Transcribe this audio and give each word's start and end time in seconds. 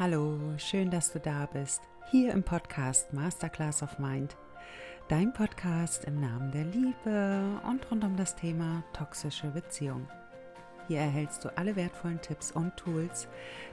Hallo, 0.00 0.38
schön, 0.58 0.92
dass 0.92 1.10
du 1.10 1.18
da 1.18 1.46
bist. 1.46 1.82
Hier 2.12 2.32
im 2.32 2.44
Podcast 2.44 3.12
Masterclass 3.12 3.82
of 3.82 3.98
Mind. 3.98 4.36
Dein 5.08 5.32
Podcast 5.32 6.04
im 6.04 6.20
Namen 6.20 6.52
der 6.52 6.66
Liebe 6.66 7.60
und 7.68 7.90
rund 7.90 8.04
um 8.04 8.16
das 8.16 8.36
Thema 8.36 8.84
toxische 8.92 9.48
Beziehung. 9.48 10.06
Hier 10.86 11.00
erhältst 11.00 11.44
du 11.44 11.48
alle 11.58 11.74
wertvollen 11.74 12.20
Tipps 12.20 12.52
und 12.52 12.76
Tools, 12.76 13.26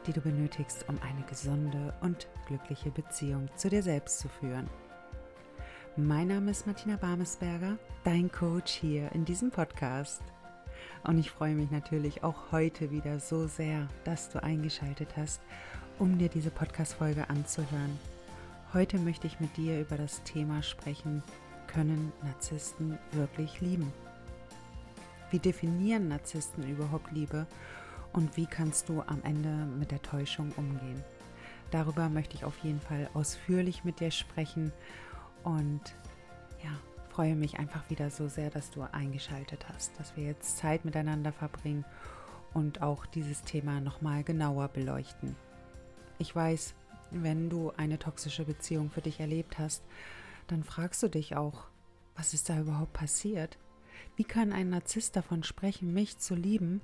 die 0.08 0.14
du 0.14 0.22
benötigst, 0.22 0.90
um 0.90 0.98
eine 1.04 1.22
gesunde 1.30 1.94
und 2.02 2.28
glückliche 2.48 2.90
Beziehung 2.90 3.48
zu 3.56 3.70
dir 3.70 3.84
selbst 3.84 4.18
zu 4.18 4.28
führen. 4.28 4.68
Mein 5.96 6.30
Name 6.30 6.50
ist 6.50 6.66
Martina 6.66 6.96
Barmesberger, 6.96 7.78
dein 8.04 8.32
Coach 8.32 8.72
hier 8.72 9.12
in 9.12 9.26
diesem 9.26 9.52
Podcast. 9.52 10.24
Und 11.04 11.20
ich 11.20 11.30
freue 11.30 11.54
mich 11.54 11.70
natürlich 11.70 12.24
auch 12.24 12.52
heute 12.52 12.90
wieder 12.90 13.20
so 13.20 13.46
sehr, 13.46 13.88
dass 14.06 14.30
du 14.30 14.42
eingeschaltet 14.42 15.16
hast 15.16 15.40
um 16.00 16.18
dir 16.18 16.30
diese 16.30 16.52
Podcast-Folge 16.52 17.30
anzuhören. 17.30 18.00
Heute 18.74 18.98
möchte 19.00 19.28
ich 19.28 19.40
mit 19.40 19.56
dir 19.56 19.80
über 19.80 19.98
das 19.98 20.24
Thema 20.24 20.62
sprechen, 20.62 21.24
können 21.68 22.12
Narzissten 22.24 22.98
wirklich 23.12 23.62
lieben? 23.62 23.94
Wie 25.32 25.40
definieren 25.40 26.10
Narzissten 26.10 26.70
überhaupt 26.70 27.12
Liebe 27.12 27.48
und 28.14 28.36
wie 28.36 28.46
kannst 28.46 28.90
du 28.90 29.02
am 29.02 29.22
Ende 29.24 29.50
mit 29.50 29.92
der 29.92 30.02
Täuschung 30.02 30.52
umgehen? 30.58 31.04
Darüber 31.72 32.10
möchte 32.10 32.36
ich 32.36 32.44
auf 32.44 32.58
jeden 32.60 32.82
Fall 32.82 33.10
ausführlich 33.14 33.84
mit 33.84 34.00
dir 34.00 34.12
sprechen 34.12 34.74
und 35.44 35.82
ja, 36.64 36.72
freue 37.10 37.36
mich 37.36 37.58
einfach 37.58 37.90
wieder 37.90 38.10
so 38.10 38.28
sehr, 38.28 38.50
dass 38.50 38.70
du 38.72 38.82
eingeschaltet 38.82 39.66
hast, 39.74 39.98
dass 40.00 40.16
wir 40.18 40.26
jetzt 40.26 40.58
Zeit 40.58 40.84
miteinander 40.84 41.32
verbringen 41.32 41.86
und 42.54 42.82
auch 42.82 43.06
dieses 43.06 43.44
Thema 43.44 43.80
nochmal 43.80 44.24
genauer 44.24 44.68
beleuchten. 44.68 45.36
Ich 46.18 46.36
weiß, 46.36 46.76
wenn 47.12 47.50
du 47.50 47.72
eine 47.72 48.00
toxische 48.00 48.46
Beziehung 48.46 48.90
für 48.90 49.02
dich 49.02 49.20
erlebt 49.20 49.60
hast, 49.60 49.84
dann 50.48 50.64
fragst 50.64 51.04
du 51.04 51.10
dich 51.10 51.36
auch, 51.36 51.66
was 52.16 52.34
ist 52.34 52.50
da 52.50 52.60
überhaupt 52.60 52.94
passiert? 52.94 53.58
Wie 54.16 54.24
kann 54.24 54.54
ein 54.54 54.70
Narzisst 54.70 55.16
davon 55.16 55.44
sprechen, 55.44 55.94
mich 55.94 56.18
zu 56.18 56.36
lieben, 56.36 56.82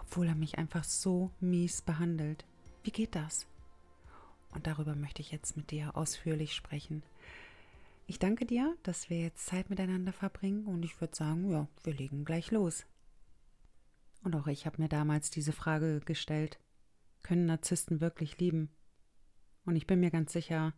obwohl 0.00 0.26
er 0.26 0.34
mich 0.34 0.58
einfach 0.58 0.84
so 0.84 1.30
mies 1.40 1.82
behandelt? 1.82 2.44
Wie 2.82 2.90
geht 2.90 3.14
das? 3.14 3.46
Und 4.50 4.66
darüber 4.66 4.94
möchte 4.94 5.22
ich 5.22 5.32
jetzt 5.32 5.56
mit 5.56 5.70
dir 5.70 5.96
ausführlich 5.96 6.54
sprechen. 6.54 7.02
Ich 8.06 8.18
danke 8.18 8.46
dir, 8.46 8.76
dass 8.82 9.10
wir 9.10 9.20
jetzt 9.20 9.46
Zeit 9.46 9.68
miteinander 9.68 10.12
verbringen 10.12 10.66
und 10.66 10.84
ich 10.84 11.00
würde 11.00 11.16
sagen, 11.16 11.50
ja, 11.50 11.66
wir 11.82 11.94
legen 11.94 12.24
gleich 12.24 12.50
los. 12.50 12.86
Und 14.22 14.34
auch 14.36 14.46
ich 14.46 14.66
habe 14.66 14.80
mir 14.80 14.88
damals 14.88 15.30
diese 15.30 15.52
Frage 15.52 16.00
gestellt, 16.00 16.58
können 17.26 17.46
Narzissten 17.46 18.00
wirklich 18.00 18.38
lieben? 18.38 18.70
Und 19.64 19.74
ich 19.74 19.86
bin 19.86 19.98
mir 19.98 20.10
ganz 20.10 20.32
sicher, 20.32 20.74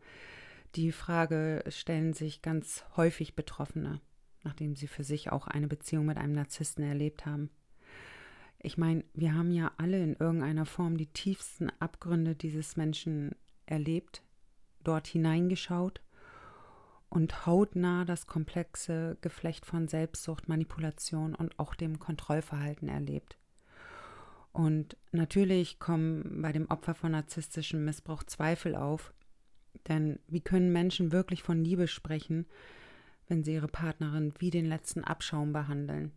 die 0.74 0.92
Frage 0.92 1.62
stellen 1.68 2.14
sich 2.14 2.41
ganz 2.41 2.84
häufig 2.96 3.36
Betroffene, 3.36 4.00
nachdem 4.44 4.74
sie 4.74 4.86
für 4.86 5.04
sich 5.04 5.30
auch 5.30 5.46
eine 5.46 5.69
Beziehung 5.69 6.06
mit 6.06 6.16
einem 6.16 6.32
Narzissten 6.32 6.84
erlebt 6.84 7.26
haben. 7.26 7.50
Ich 8.60 8.78
meine, 8.78 9.04
wir 9.14 9.34
haben 9.34 9.52
ja 9.52 9.72
alle 9.76 10.02
in 10.02 10.14
irgendeiner 10.14 10.66
Form 10.66 10.96
die 10.96 11.06
tiefsten 11.06 11.70
Abgründe 11.80 12.34
dieses 12.34 12.76
Menschen 12.76 13.34
erlebt, 13.66 14.22
dort 14.82 15.06
hineingeschaut 15.06 16.00
und 17.10 17.46
hautnah 17.46 18.04
das 18.04 18.26
komplexe 18.26 19.16
Geflecht 19.20 19.64
von 19.66 19.86
Selbstsucht, 19.86 20.48
Manipulation 20.48 21.34
und 21.34 21.58
auch 21.58 21.74
dem 21.74 21.98
Kontrollverhalten 21.98 22.88
erlebt. 22.88 23.38
Und 24.59 24.97
natürlich 25.12 25.78
kommen 25.78 26.42
bei 26.42 26.51
dem 26.51 26.69
Opfer 26.69 26.97
von 26.97 27.12
narzisstischem 27.12 27.84
Missbrauch 27.84 28.25
Zweifel 28.25 28.75
auf. 28.75 29.15
Denn 29.87 30.19
wie 30.27 30.41
können 30.41 30.73
Menschen 30.73 31.12
wirklich 31.12 31.44
von 31.44 31.62
Liebe 31.62 31.87
sprechen, 31.87 32.44
wenn 33.28 33.44
sie 33.44 33.55
ihre 33.55 33.69
Partnerin 33.69 34.34
wie 34.41 34.50
den 34.50 34.66
letzten 34.66 35.05
Abschaum 35.05 35.53
behandeln? 35.53 36.10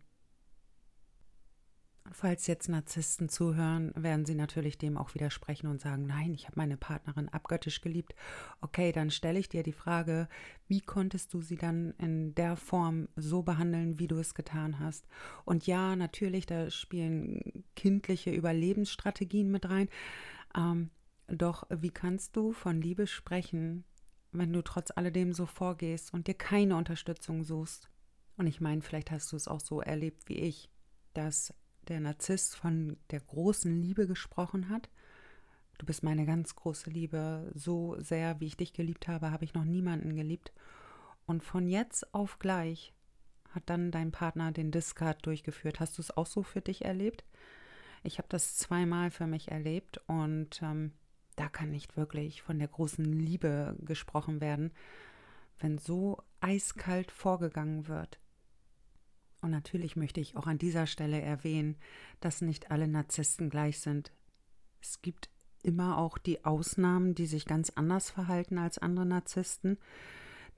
Falls 2.10 2.48
jetzt 2.48 2.68
Narzissten 2.68 3.28
zuhören, 3.28 3.92
werden 3.94 4.24
sie 4.26 4.34
natürlich 4.34 4.76
dem 4.76 4.98
auch 4.98 5.14
widersprechen 5.14 5.68
und 5.68 5.80
sagen, 5.80 6.04
nein, 6.04 6.34
ich 6.34 6.46
habe 6.46 6.56
meine 6.56 6.76
Partnerin 6.76 7.28
abgöttisch 7.28 7.80
geliebt. 7.80 8.14
Okay, 8.60 8.90
dann 8.90 9.10
stelle 9.10 9.38
ich 9.38 9.48
dir 9.48 9.62
die 9.62 9.72
Frage, 9.72 10.28
wie 10.66 10.80
konntest 10.80 11.32
du 11.32 11.40
sie 11.40 11.56
dann 11.56 11.92
in 11.98 12.34
der 12.34 12.56
Form 12.56 13.08
so 13.14 13.42
behandeln, 13.42 14.00
wie 14.00 14.08
du 14.08 14.18
es 14.18 14.34
getan 14.34 14.80
hast? 14.80 15.06
Und 15.44 15.66
ja, 15.66 15.94
natürlich, 15.94 16.44
da 16.44 16.70
spielen 16.70 17.64
kindliche 17.76 18.30
Überlebensstrategien 18.30 19.50
mit 19.50 19.70
rein. 19.70 19.88
Ähm, 20.56 20.90
doch 21.28 21.64
wie 21.70 21.90
kannst 21.90 22.36
du 22.36 22.52
von 22.52 22.82
Liebe 22.82 23.06
sprechen, 23.06 23.84
wenn 24.32 24.52
du 24.52 24.62
trotz 24.62 24.90
alledem 24.90 25.32
so 25.32 25.46
vorgehst 25.46 26.12
und 26.12 26.26
dir 26.26 26.34
keine 26.34 26.76
Unterstützung 26.76 27.44
suchst? 27.44 27.90
Und 28.36 28.48
ich 28.48 28.60
meine, 28.60 28.82
vielleicht 28.82 29.12
hast 29.12 29.30
du 29.30 29.36
es 29.36 29.46
auch 29.46 29.60
so 29.60 29.80
erlebt 29.80 30.28
wie 30.28 30.38
ich, 30.38 30.68
dass 31.14 31.54
der 31.88 32.00
Narzisst 32.00 32.56
von 32.56 32.96
der 33.10 33.20
großen 33.20 33.80
Liebe 33.80 34.06
gesprochen 34.06 34.68
hat. 34.68 34.88
Du 35.78 35.86
bist 35.86 36.02
meine 36.02 36.26
ganz 36.26 36.54
große 36.54 36.90
Liebe. 36.90 37.50
So 37.54 37.96
sehr, 37.98 38.40
wie 38.40 38.46
ich 38.46 38.56
dich 38.56 38.72
geliebt 38.72 39.08
habe, 39.08 39.30
habe 39.30 39.44
ich 39.44 39.54
noch 39.54 39.64
niemanden 39.64 40.14
geliebt. 40.14 40.52
Und 41.26 41.42
von 41.42 41.68
jetzt 41.68 42.14
auf 42.14 42.38
gleich 42.38 42.92
hat 43.50 43.64
dann 43.66 43.90
dein 43.90 44.12
Partner 44.12 44.52
den 44.52 44.70
Discard 44.70 45.24
durchgeführt. 45.26 45.80
Hast 45.80 45.98
du 45.98 46.02
es 46.02 46.16
auch 46.16 46.26
so 46.26 46.42
für 46.42 46.60
dich 46.60 46.84
erlebt? 46.84 47.24
Ich 48.02 48.18
habe 48.18 48.28
das 48.28 48.56
zweimal 48.56 49.10
für 49.10 49.26
mich 49.26 49.50
erlebt 49.50 50.00
und 50.06 50.60
ähm, 50.62 50.92
da 51.36 51.48
kann 51.48 51.70
nicht 51.70 51.96
wirklich 51.96 52.42
von 52.42 52.58
der 52.58 52.68
großen 52.68 53.04
Liebe 53.04 53.76
gesprochen 53.80 54.40
werden, 54.40 54.72
wenn 55.60 55.78
so 55.78 56.22
eiskalt 56.40 57.10
vorgegangen 57.10 57.86
wird. 57.88 58.18
Und 59.42 59.50
natürlich 59.50 59.96
möchte 59.96 60.20
ich 60.20 60.36
auch 60.36 60.46
an 60.46 60.56
dieser 60.56 60.86
Stelle 60.86 61.20
erwähnen, 61.20 61.76
dass 62.20 62.40
nicht 62.40 62.70
alle 62.70 62.86
Narzissten 62.86 63.50
gleich 63.50 63.80
sind. 63.80 64.12
Es 64.80 65.02
gibt 65.02 65.28
immer 65.62 65.98
auch 65.98 66.16
die 66.16 66.44
Ausnahmen, 66.44 67.14
die 67.14 67.26
sich 67.26 67.44
ganz 67.44 67.70
anders 67.70 68.10
verhalten 68.10 68.56
als 68.58 68.78
andere 68.78 69.04
Narzissten. 69.04 69.78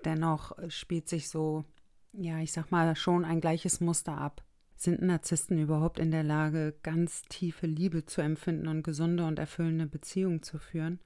Dennoch 0.04 0.52
spielt 0.68 1.08
sich 1.08 1.30
so, 1.30 1.64
ja, 2.12 2.38
ich 2.40 2.52
sag 2.52 2.70
mal, 2.70 2.94
schon 2.94 3.24
ein 3.24 3.40
gleiches 3.40 3.80
Muster 3.80 4.18
ab. 4.18 4.44
Sind 4.76 5.00
Narzissten 5.00 5.58
überhaupt 5.58 5.98
in 5.98 6.10
der 6.10 6.22
Lage, 6.22 6.74
ganz 6.82 7.22
tiefe 7.22 7.66
Liebe 7.66 8.04
zu 8.04 8.20
empfinden 8.20 8.68
und 8.68 8.82
gesunde 8.82 9.24
und 9.24 9.38
erfüllende 9.38 9.86
Beziehungen 9.86 10.42
zu 10.42 10.58
führen? 10.58 11.00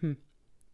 Hm, 0.00 0.16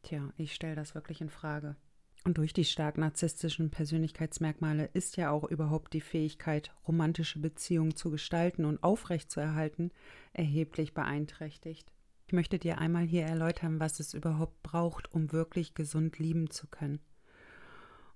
tja, 0.02 0.32
ich 0.36 0.54
stelle 0.54 0.74
das 0.74 0.94
wirklich 0.94 1.22
in 1.22 1.30
Frage. 1.30 1.76
Und 2.24 2.38
durch 2.38 2.54
die 2.54 2.64
stark 2.64 2.96
narzisstischen 2.96 3.70
Persönlichkeitsmerkmale 3.70 4.88
ist 4.94 5.18
ja 5.18 5.30
auch 5.30 5.44
überhaupt 5.44 5.92
die 5.92 6.00
Fähigkeit, 6.00 6.74
romantische 6.88 7.38
Beziehungen 7.38 7.96
zu 7.96 8.10
gestalten 8.10 8.64
und 8.64 8.82
aufrechtzuerhalten, 8.82 9.92
erheblich 10.32 10.94
beeinträchtigt. 10.94 11.92
Ich 12.26 12.32
möchte 12.32 12.58
dir 12.58 12.78
einmal 12.78 13.04
hier 13.04 13.24
erläutern, 13.24 13.78
was 13.78 14.00
es 14.00 14.14
überhaupt 14.14 14.62
braucht, 14.62 15.12
um 15.12 15.32
wirklich 15.32 15.74
gesund 15.74 16.18
lieben 16.18 16.48
zu 16.48 16.66
können. 16.66 17.00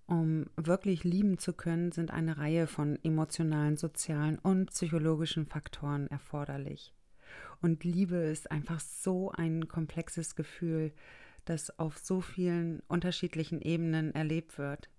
Um 0.07 0.47
wirklich 0.57 1.05
lieben 1.05 1.37
zu 1.37 1.53
können, 1.53 1.93
sind 1.93 2.11
eine 2.11 2.39
Reihe 2.39 2.67
von 2.67 2.99
emotionalen, 3.05 3.77
sozialen 3.77 4.39
und 4.39 4.71
psychologischen 4.71 5.45
Faktoren 5.45 6.07
erforderlich. 6.07 6.95
Und 7.61 7.85
Liebe 7.85 8.17
ist 8.17 8.51
einfach 8.51 8.81
so 8.81 9.31
ein 9.33 9.69
komplexes 9.69 10.35
Gefühl, 10.35 10.95
das 11.49 11.79
auf 11.79 11.99
so 11.99 12.21
vielen 12.21 12.81
unterschiedlichen 12.89 13.61
Ebenen 13.61 14.15
erlebt 14.15 14.59
wird. 14.59 14.91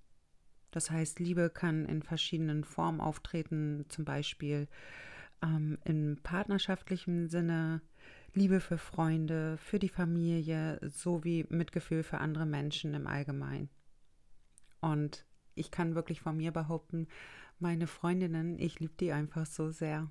Das 0.71 0.91
heißt, 0.91 1.19
Liebe 1.19 1.49
kann 1.49 1.85
in 1.85 2.03
verschiedenen 2.03 2.63
Formen 2.63 3.01
auftreten, 3.01 3.85
zum 3.89 4.05
Beispiel 4.05 4.67
ähm, 5.41 5.77
im 5.83 6.19
partnerschaftlichen 6.21 7.29
Sinne, 7.29 7.81
Liebe 8.33 8.59
für 8.59 8.77
Freunde, 8.77 9.57
für 9.57 9.79
die 9.79 9.89
Familie 9.89 10.79
sowie 10.83 11.45
Mitgefühl 11.49 12.03
für 12.03 12.19
andere 12.19 12.45
Menschen 12.45 12.93
im 12.93 13.07
Allgemeinen. 13.07 13.69
Und 14.81 15.25
ich 15.55 15.71
kann 15.71 15.95
wirklich 15.95 16.21
von 16.21 16.37
mir 16.37 16.51
behaupten, 16.51 17.07
meine 17.59 17.87
Freundinnen, 17.87 18.57
ich 18.59 18.79
liebe 18.79 18.93
die 18.99 19.11
einfach 19.11 19.45
so 19.45 19.71
sehr. 19.71 20.09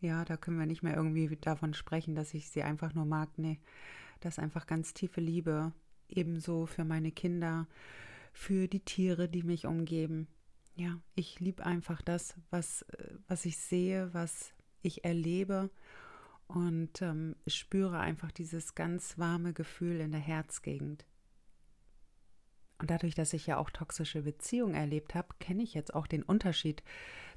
Ja, 0.00 0.24
da 0.24 0.36
können 0.36 0.58
wir 0.58 0.66
nicht 0.66 0.82
mehr 0.82 0.96
irgendwie 0.96 1.34
davon 1.36 1.72
sprechen, 1.72 2.14
dass 2.14 2.34
ich 2.34 2.50
sie 2.50 2.62
einfach 2.62 2.92
nur 2.92 3.06
mag. 3.06 3.30
Nee, 3.38 3.60
das 4.20 4.34
ist 4.34 4.38
einfach 4.38 4.66
ganz 4.66 4.94
tiefe 4.94 5.20
Liebe. 5.20 5.72
Ebenso 6.08 6.66
für 6.66 6.84
meine 6.84 7.12
Kinder, 7.12 7.66
für 8.32 8.68
die 8.68 8.80
Tiere, 8.80 9.28
die 9.28 9.42
mich 9.42 9.66
umgeben. 9.66 10.28
Ja, 10.76 11.00
ich 11.14 11.40
liebe 11.40 11.64
einfach 11.64 12.02
das, 12.02 12.34
was, 12.50 12.84
was 13.28 13.44
ich 13.44 13.58
sehe, 13.58 14.12
was 14.12 14.52
ich 14.82 15.04
erlebe 15.04 15.70
und 16.46 17.00
ähm, 17.00 17.36
spüre 17.46 17.98
einfach 18.00 18.30
dieses 18.30 18.74
ganz 18.74 19.18
warme 19.18 19.52
Gefühl 19.52 20.00
in 20.00 20.12
der 20.12 20.20
Herzgegend. 20.20 21.06
Und 22.78 22.90
dadurch, 22.90 23.14
dass 23.14 23.32
ich 23.32 23.46
ja 23.46 23.56
auch 23.58 23.70
toxische 23.70 24.22
Beziehungen 24.22 24.74
erlebt 24.74 25.14
habe, 25.14 25.28
kenne 25.38 25.62
ich 25.62 25.74
jetzt 25.74 25.94
auch 25.94 26.06
den 26.06 26.22
Unterschied 26.22 26.82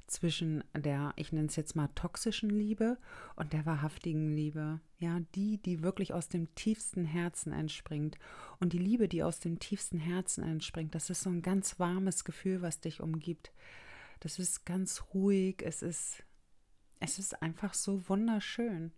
zwischen 0.08 0.64
der, 0.74 1.12
ich 1.16 1.32
nenne 1.32 1.46
es 1.48 1.56
jetzt 1.56 1.76
mal 1.76 1.88
toxischen 1.94 2.50
Liebe 2.50 2.98
und 3.36 3.52
der 3.52 3.66
wahrhaftigen 3.66 4.34
Liebe. 4.34 4.80
Ja, 4.98 5.20
die, 5.34 5.58
die 5.58 5.82
wirklich 5.82 6.12
aus 6.12 6.28
dem 6.28 6.54
tiefsten 6.54 7.04
Herzen 7.04 7.52
entspringt. 7.52 8.18
Und 8.58 8.72
die 8.72 8.78
Liebe, 8.78 9.06
die 9.06 9.22
aus 9.22 9.38
dem 9.38 9.58
tiefsten 9.58 9.98
Herzen 9.98 10.42
entspringt, 10.42 10.94
das 10.94 11.10
ist 11.10 11.22
so 11.22 11.30
ein 11.30 11.42
ganz 11.42 11.78
warmes 11.78 12.24
Gefühl, 12.24 12.62
was 12.62 12.80
dich 12.80 13.00
umgibt. 13.00 13.52
Das 14.20 14.38
ist 14.38 14.64
ganz 14.64 15.04
ruhig, 15.14 15.62
es 15.64 15.82
ist, 15.82 16.24
es 16.98 17.18
ist 17.18 17.40
einfach 17.42 17.74
so 17.74 18.08
wunderschön. 18.08 18.92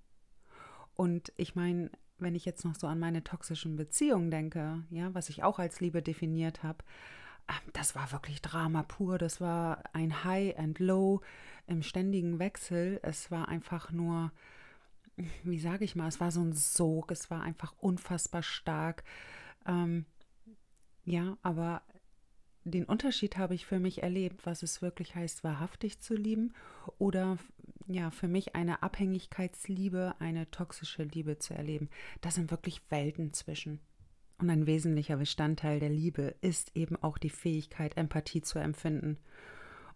Und 0.94 1.32
ich 1.36 1.54
meine, 1.54 1.90
wenn 2.20 2.34
ich 2.34 2.44
jetzt 2.44 2.64
noch 2.64 2.74
so 2.74 2.86
an 2.86 2.98
meine 2.98 3.24
toxischen 3.24 3.76
Beziehungen 3.76 4.30
denke, 4.30 4.84
ja, 4.90 5.12
was 5.14 5.28
ich 5.28 5.42
auch 5.42 5.58
als 5.58 5.80
Liebe 5.80 6.02
definiert 6.02 6.62
habe, 6.62 6.78
ähm, 7.48 7.70
das 7.72 7.94
war 7.94 8.12
wirklich 8.12 8.42
Drama 8.42 8.82
pur. 8.82 9.18
Das 9.18 9.40
war 9.40 9.82
ein 9.92 10.24
High 10.24 10.58
and 10.58 10.78
Low 10.78 11.20
im 11.66 11.82
ständigen 11.82 12.38
Wechsel. 12.38 13.00
Es 13.02 13.30
war 13.30 13.48
einfach 13.48 13.90
nur, 13.92 14.32
wie 15.44 15.58
sage 15.58 15.84
ich 15.84 15.96
mal, 15.96 16.08
es 16.08 16.20
war 16.20 16.30
so 16.30 16.40
ein 16.40 16.52
Sog. 16.52 17.10
Es 17.10 17.30
war 17.30 17.42
einfach 17.42 17.74
unfassbar 17.78 18.42
stark. 18.42 19.04
Ähm, 19.66 20.06
ja, 21.04 21.36
aber 21.42 21.82
den 22.64 22.84
Unterschied 22.84 23.38
habe 23.38 23.54
ich 23.54 23.66
für 23.66 23.78
mich 23.78 24.02
erlebt, 24.02 24.44
was 24.44 24.62
es 24.62 24.82
wirklich 24.82 25.14
heißt, 25.14 25.44
wahrhaftig 25.44 26.00
zu 26.00 26.14
lieben 26.14 26.52
oder 26.98 27.38
ja, 27.86 28.10
für 28.10 28.28
mich 28.28 28.54
eine 28.54 28.82
Abhängigkeitsliebe, 28.82 30.14
eine 30.18 30.50
toxische 30.50 31.02
Liebe 31.02 31.38
zu 31.38 31.54
erleben. 31.54 31.88
Da 32.20 32.30
sind 32.30 32.50
wirklich 32.50 32.82
Welten 32.90 33.32
zwischen. 33.32 33.80
Und 34.38 34.48
ein 34.48 34.66
wesentlicher 34.66 35.16
Bestandteil 35.16 35.80
der 35.80 35.90
Liebe 35.90 36.34
ist 36.40 36.74
eben 36.74 36.96
auch 36.96 37.18
die 37.18 37.30
Fähigkeit, 37.30 37.96
Empathie 37.96 38.42
zu 38.42 38.58
empfinden. 38.58 39.18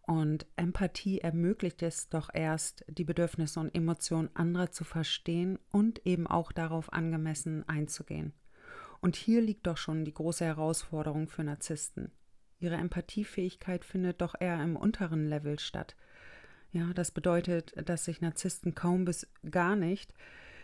Und 0.02 0.46
Empathie 0.56 1.20
ermöglicht 1.20 1.82
es 1.82 2.11
doch 2.11 2.28
erst, 2.32 2.84
die 2.88 3.05
Bedürfnisse 3.05 3.61
und 3.61 3.75
Emotionen 3.75 4.28
anderer 4.34 4.70
zu 4.70 4.84
verstehen 4.84 5.58
und 5.70 6.05
eben 6.06 6.26
auch 6.26 6.52
darauf 6.52 6.93
angemessen 6.93 7.66
einzugehen. 7.69 8.34
Und 9.00 9.16
hier 9.16 9.40
liegt 9.40 9.66
doch 9.66 9.78
schon 9.78 10.05
die 10.05 10.12
große 10.12 10.44
Herausforderung 10.44 11.28
für 11.28 11.44
Narzissten. 11.44 12.11
Ihre 12.64 12.76
Empathiefähigkeit 12.76 13.84
findet 13.84 14.22
doch 14.22 14.34
eher 14.40 14.62
im 14.62 14.75
unteren 14.75 15.28
Level 15.28 15.58
statt. 15.58 15.96
Ja, 16.72 16.93
das 16.94 17.11
bedeutet, 17.11 17.75
dass 17.88 18.06
sich 18.06 18.22
Narzissten 18.22 18.75
kaum 18.75 19.05
bis 19.05 19.28
gar 19.50 19.76
nicht 19.76 20.14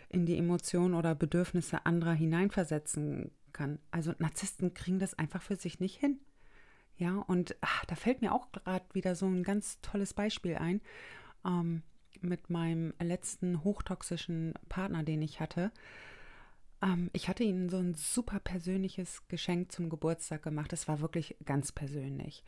in 0.09 0.25
die 0.25 0.39
Emotionen 0.39 0.95
oder 0.95 1.15
Bedürfnisse 1.15 1.85
anderer 1.85 2.15
hineinversetzen 2.15 3.31
kann. 3.53 3.79
Also 3.91 4.15
Narzissten 4.19 4.73
kriegen 4.73 4.99
das 4.99 5.13
einfach 5.15 5.43
für 5.43 5.57
sich 5.57 5.79
nicht 5.79 6.01
hin. 6.01 6.19
Ja, 6.97 7.17
und 7.17 7.55
ach, 7.61 7.85
da 7.85 7.95
fällt 7.95 8.23
mir 8.23 8.33
auch 8.33 8.51
gerade 8.51 8.87
wieder 8.95 9.15
so 9.15 9.27
ein 9.27 9.43
ganz 9.43 9.79
tolles 9.83 10.15
Beispiel 10.15 10.57
ein 10.57 10.81
ähm, 11.45 11.83
mit 12.23 12.49
meinem 12.49 12.95
letzten 12.99 13.63
hochtoxischen 13.63 14.55
Partner, 14.71 15.03
den 15.03 15.21
ich 15.21 15.39
hatte. 15.39 15.71
Ähm, 16.83 17.11
ich 17.13 17.29
hatte 17.29 17.45
ihnen 17.45 17.69
so 17.69 17.79
ein 17.79 17.95
super 17.95 18.41
persönliches 18.41 19.27
Geschenk 19.29 19.73
zum 19.73 19.89
Geburtstag 19.89 20.43
gemacht. 20.43 20.73
Es 20.73 20.89
war 20.89 21.01
wirklich 21.01 21.37
ganz 21.45 21.73
persönlich. 21.73 22.45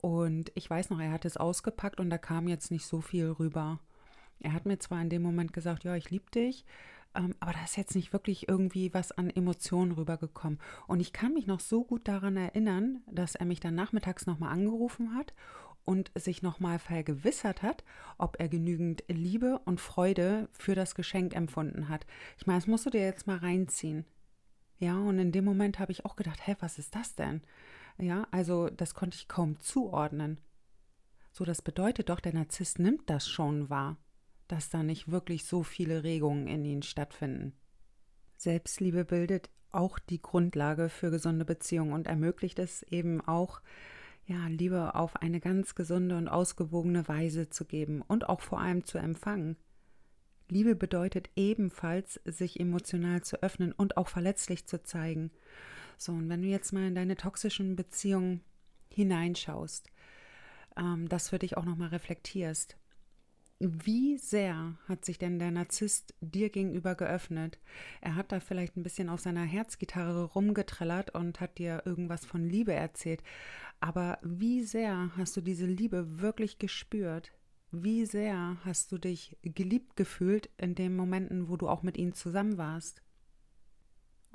Und 0.00 0.50
ich 0.54 0.68
weiß 0.68 0.90
noch, 0.90 1.00
er 1.00 1.12
hat 1.12 1.24
es 1.24 1.36
ausgepackt 1.36 2.00
und 2.00 2.10
da 2.10 2.18
kam 2.18 2.48
jetzt 2.48 2.70
nicht 2.70 2.86
so 2.86 3.00
viel 3.00 3.30
rüber. 3.30 3.80
Er 4.40 4.52
hat 4.52 4.66
mir 4.66 4.78
zwar 4.78 5.00
in 5.00 5.10
dem 5.10 5.22
Moment 5.22 5.52
gesagt, 5.52 5.84
ja, 5.84 5.96
ich 5.96 6.10
liebe 6.10 6.30
dich, 6.30 6.64
ähm, 7.14 7.34
aber 7.40 7.52
da 7.52 7.64
ist 7.64 7.76
jetzt 7.76 7.94
nicht 7.94 8.12
wirklich 8.12 8.48
irgendwie 8.48 8.92
was 8.94 9.12
an 9.12 9.30
Emotionen 9.30 9.92
rübergekommen. 9.92 10.58
Und 10.86 11.00
ich 11.00 11.12
kann 11.12 11.34
mich 11.34 11.46
noch 11.46 11.60
so 11.60 11.84
gut 11.84 12.06
daran 12.06 12.36
erinnern, 12.36 13.02
dass 13.10 13.34
er 13.34 13.46
mich 13.46 13.60
dann 13.60 13.74
nachmittags 13.74 14.26
nochmal 14.26 14.52
angerufen 14.52 15.14
hat 15.14 15.32
und 15.88 16.10
sich 16.14 16.42
nochmal 16.42 16.78
vergewissert 16.78 17.62
hat, 17.62 17.84
ob 18.18 18.36
er 18.38 18.48
genügend 18.48 19.04
Liebe 19.08 19.60
und 19.64 19.80
Freude 19.80 20.48
für 20.52 20.74
das 20.74 20.94
Geschenk 20.94 21.34
empfunden 21.34 21.88
hat. 21.88 22.06
Ich 22.36 22.46
meine, 22.46 22.58
das 22.58 22.66
musst 22.66 22.86
du 22.86 22.90
dir 22.90 23.02
jetzt 23.02 23.26
mal 23.26 23.38
reinziehen. 23.38 24.04
Ja, 24.78 24.96
und 24.96 25.18
in 25.18 25.32
dem 25.32 25.44
Moment 25.44 25.78
habe 25.78 25.92
ich 25.92 26.04
auch 26.04 26.14
gedacht, 26.14 26.46
hä, 26.46 26.56
was 26.60 26.78
ist 26.78 26.94
das 26.94 27.14
denn? 27.14 27.42
Ja, 27.98 28.28
also 28.30 28.68
das 28.68 28.94
konnte 28.94 29.16
ich 29.16 29.28
kaum 29.28 29.58
zuordnen. 29.60 30.40
So, 31.32 31.44
das 31.44 31.62
bedeutet 31.62 32.08
doch, 32.08 32.20
der 32.20 32.34
Narzisst 32.34 32.78
nimmt 32.78 33.10
das 33.10 33.28
schon 33.28 33.70
wahr 33.70 33.96
dass 34.48 34.70
da 34.70 34.82
nicht 34.82 35.10
wirklich 35.10 35.44
so 35.44 35.62
viele 35.62 36.02
Regungen 36.02 36.48
in 36.48 36.64
ihnen 36.64 36.82
stattfinden. 36.82 37.52
Selbstliebe 38.36 39.04
bildet 39.04 39.50
auch 39.70 39.98
die 39.98 40.20
Grundlage 40.20 40.88
für 40.88 41.10
gesunde 41.10 41.44
Beziehungen 41.44 41.92
und 41.92 42.06
ermöglicht 42.06 42.58
es 42.58 42.82
eben 42.84 43.20
auch, 43.20 43.60
ja, 44.28 44.46
Liebe 44.46 44.94
auf 44.94 45.16
eine 45.16 45.40
ganz 45.40 45.74
gesunde 45.74 46.16
und 46.18 46.28
ausgewogene 46.28 47.08
Weise 47.08 47.48
zu 47.48 47.64
geben 47.64 48.02
und 48.06 48.28
auch 48.28 48.42
vor 48.42 48.60
allem 48.60 48.84
zu 48.84 48.98
empfangen. 48.98 49.56
Liebe 50.50 50.76
bedeutet 50.76 51.30
ebenfalls, 51.34 52.20
sich 52.26 52.60
emotional 52.60 53.22
zu 53.22 53.42
öffnen 53.42 53.72
und 53.72 53.96
auch 53.96 54.08
verletzlich 54.08 54.66
zu 54.66 54.82
zeigen. 54.82 55.30
So, 55.96 56.12
und 56.12 56.28
wenn 56.28 56.42
du 56.42 56.48
jetzt 56.48 56.72
mal 56.72 56.86
in 56.86 56.94
deine 56.94 57.16
toxischen 57.16 57.74
Beziehungen 57.74 58.42
hineinschaust, 58.90 59.88
ähm, 60.76 61.08
das 61.08 61.30
für 61.30 61.38
dich 61.38 61.56
auch 61.56 61.64
nochmal 61.64 61.88
reflektierst, 61.88 62.76
wie 63.60 64.18
sehr 64.18 64.76
hat 64.86 65.04
sich 65.04 65.18
denn 65.18 65.40
der 65.40 65.50
Narzisst 65.50 66.14
dir 66.20 66.48
gegenüber 66.48 66.94
geöffnet? 66.94 67.58
Er 68.00 68.14
hat 68.14 68.30
da 68.30 68.38
vielleicht 68.38 68.76
ein 68.76 68.84
bisschen 68.84 69.08
auf 69.08 69.20
seiner 69.20 69.42
Herzgitarre 69.42 70.24
rumgetrellert 70.24 71.14
und 71.14 71.40
hat 71.40 71.58
dir 71.58 71.82
irgendwas 71.84 72.24
von 72.24 72.48
Liebe 72.48 72.72
erzählt. 72.72 73.22
Aber 73.80 74.18
wie 74.22 74.62
sehr 74.62 75.10
hast 75.16 75.36
du 75.36 75.40
diese 75.40 75.66
Liebe 75.66 76.20
wirklich 76.20 76.58
gespürt? 76.58 77.32
Wie 77.72 78.06
sehr 78.06 78.56
hast 78.64 78.92
du 78.92 78.98
dich 78.98 79.36
geliebt 79.42 79.96
gefühlt 79.96 80.48
in 80.56 80.74
den 80.74 80.94
Momenten, 80.94 81.48
wo 81.48 81.56
du 81.56 81.68
auch 81.68 81.82
mit 81.82 81.96
ihm 81.96 82.14
zusammen 82.14 82.58
warst? 82.58 83.02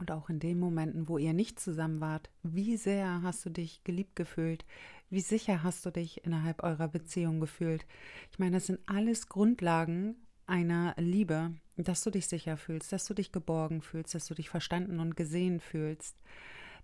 Und 0.04 0.12
auch 0.12 0.30
in 0.30 0.42
den 0.42 0.60
Momenten, 0.60 1.08
wo 1.08 1.18
ihr 1.18 1.32
nicht 1.32 1.62
zusammen 1.62 2.02
wart, 2.02 2.30
wie 2.42 2.76
sehr 2.76 3.22
hast 3.22 3.46
du 3.46 3.50
dich 3.50 3.86
geliebt 3.86 4.18
gefühlt? 4.18 4.66
Wie 5.10 5.22
sicher 5.22 5.64
hast 5.64 5.86
du 5.86 5.92
dich 5.92 6.26
innerhalb 6.26 6.62
eurer 6.62 6.90
Beziehung 6.90 7.40
gefühlt? 7.40 7.86
Ich 8.30 8.38
meine, 8.38 8.58
das 8.58 8.66
sind 8.66 8.82
alles 8.86 9.30
Grundlagen 9.30 10.18
einer 10.46 10.94
Liebe, 10.98 11.54
dass 11.78 12.04
du 12.04 12.10
dich 12.10 12.28
sicher 12.28 12.58
fühlst, 12.58 12.92
dass 12.92 13.06
du 13.06 13.14
dich 13.14 13.32
geborgen 13.32 13.82
fühlst, 13.82 14.14
dass 14.14 14.28
du 14.28 14.34
dich 14.34 14.50
verstanden 14.50 15.00
und 15.00 15.16
gesehen 15.16 15.62
fühlst, 15.62 16.18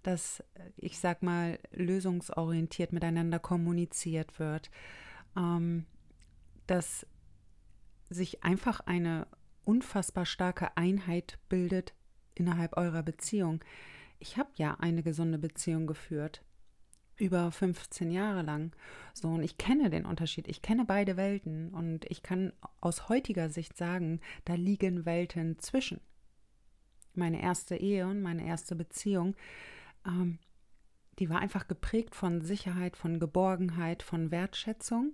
dass, 0.02 0.42
ich 0.78 0.98
sag 0.98 1.22
mal, 1.22 1.60
lösungsorientiert 1.74 2.94
miteinander 2.94 3.40
kommuniziert 3.40 4.40
wird, 4.40 4.72
ähm, 5.36 5.86
dass 6.68 7.06
sich 8.10 8.46
einfach 8.46 8.80
eine 8.80 9.28
unfassbar 9.66 10.26
starke 10.26 10.78
Einheit 10.78 11.38
bildet 11.50 11.94
innerhalb 12.40 12.78
eurer 12.78 13.04
Beziehung. 13.04 13.64
Ich 14.20 14.38
habe 14.38 14.50
ja 14.56 14.76
eine 14.80 15.04
gesunde 15.04 15.38
Beziehung 15.38 15.88
geführt 15.88 16.44
über 17.20 17.52
15 17.52 18.12
Jahre 18.12 18.42
lang. 18.42 18.72
So, 19.14 19.28
und 19.28 19.44
ich 19.44 19.58
kenne 19.58 19.90
den 19.90 20.06
Unterschied. 20.06 20.48
Ich 20.48 20.62
kenne 20.62 20.86
beide 20.86 21.18
Welten 21.18 21.74
und 21.74 22.06
ich 22.06 22.24
kann 22.24 22.54
aus 22.82 23.10
heutiger 23.10 23.50
Sicht 23.50 23.78
sagen, 23.78 24.22
da 24.46 24.56
liegen 24.56 25.06
Welten 25.06 25.60
zwischen. 25.60 26.00
Meine 27.14 27.42
erste 27.42 27.76
Ehe 27.76 28.08
und 28.08 28.22
meine 28.22 28.46
erste 28.46 28.76
Beziehung, 28.76 29.36
ähm, 30.06 30.40
die 31.20 31.30
war 31.30 31.40
einfach 31.40 31.68
geprägt 31.68 32.16
von 32.16 32.42
Sicherheit, 32.42 32.96
von 32.96 33.20
Geborgenheit, 33.20 34.04
von 34.04 34.32
Wertschätzung 34.32 35.14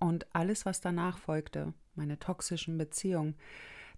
und 0.00 0.26
alles, 0.34 0.66
was 0.66 0.80
danach 0.80 1.18
folgte, 1.18 1.72
meine 1.94 2.18
toxischen 2.18 2.76
Beziehungen, 2.76 3.36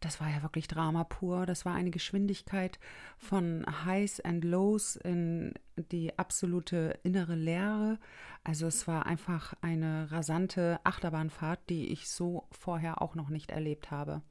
das 0.00 0.20
war 0.20 0.28
ja 0.28 0.42
wirklich 0.42 0.68
Drama 0.68 1.04
pur. 1.04 1.46
Das 1.46 1.64
war 1.64 1.74
eine 1.74 1.90
Geschwindigkeit 1.90 2.78
von 3.18 3.64
Highs 3.84 4.20
and 4.20 4.44
Lows 4.44 4.96
in 4.96 5.54
die 5.76 6.18
absolute 6.18 6.98
innere 7.02 7.34
Leere. 7.34 7.98
Also 8.44 8.66
es 8.66 8.86
war 8.86 9.06
einfach 9.06 9.54
eine 9.62 10.10
rasante 10.10 10.78
Achterbahnfahrt, 10.84 11.60
die 11.70 11.88
ich 11.88 12.08
so 12.08 12.46
vorher 12.50 13.00
auch 13.00 13.14
noch 13.14 13.30
nicht 13.30 13.50
erlebt 13.50 13.90
habe. 13.90 14.22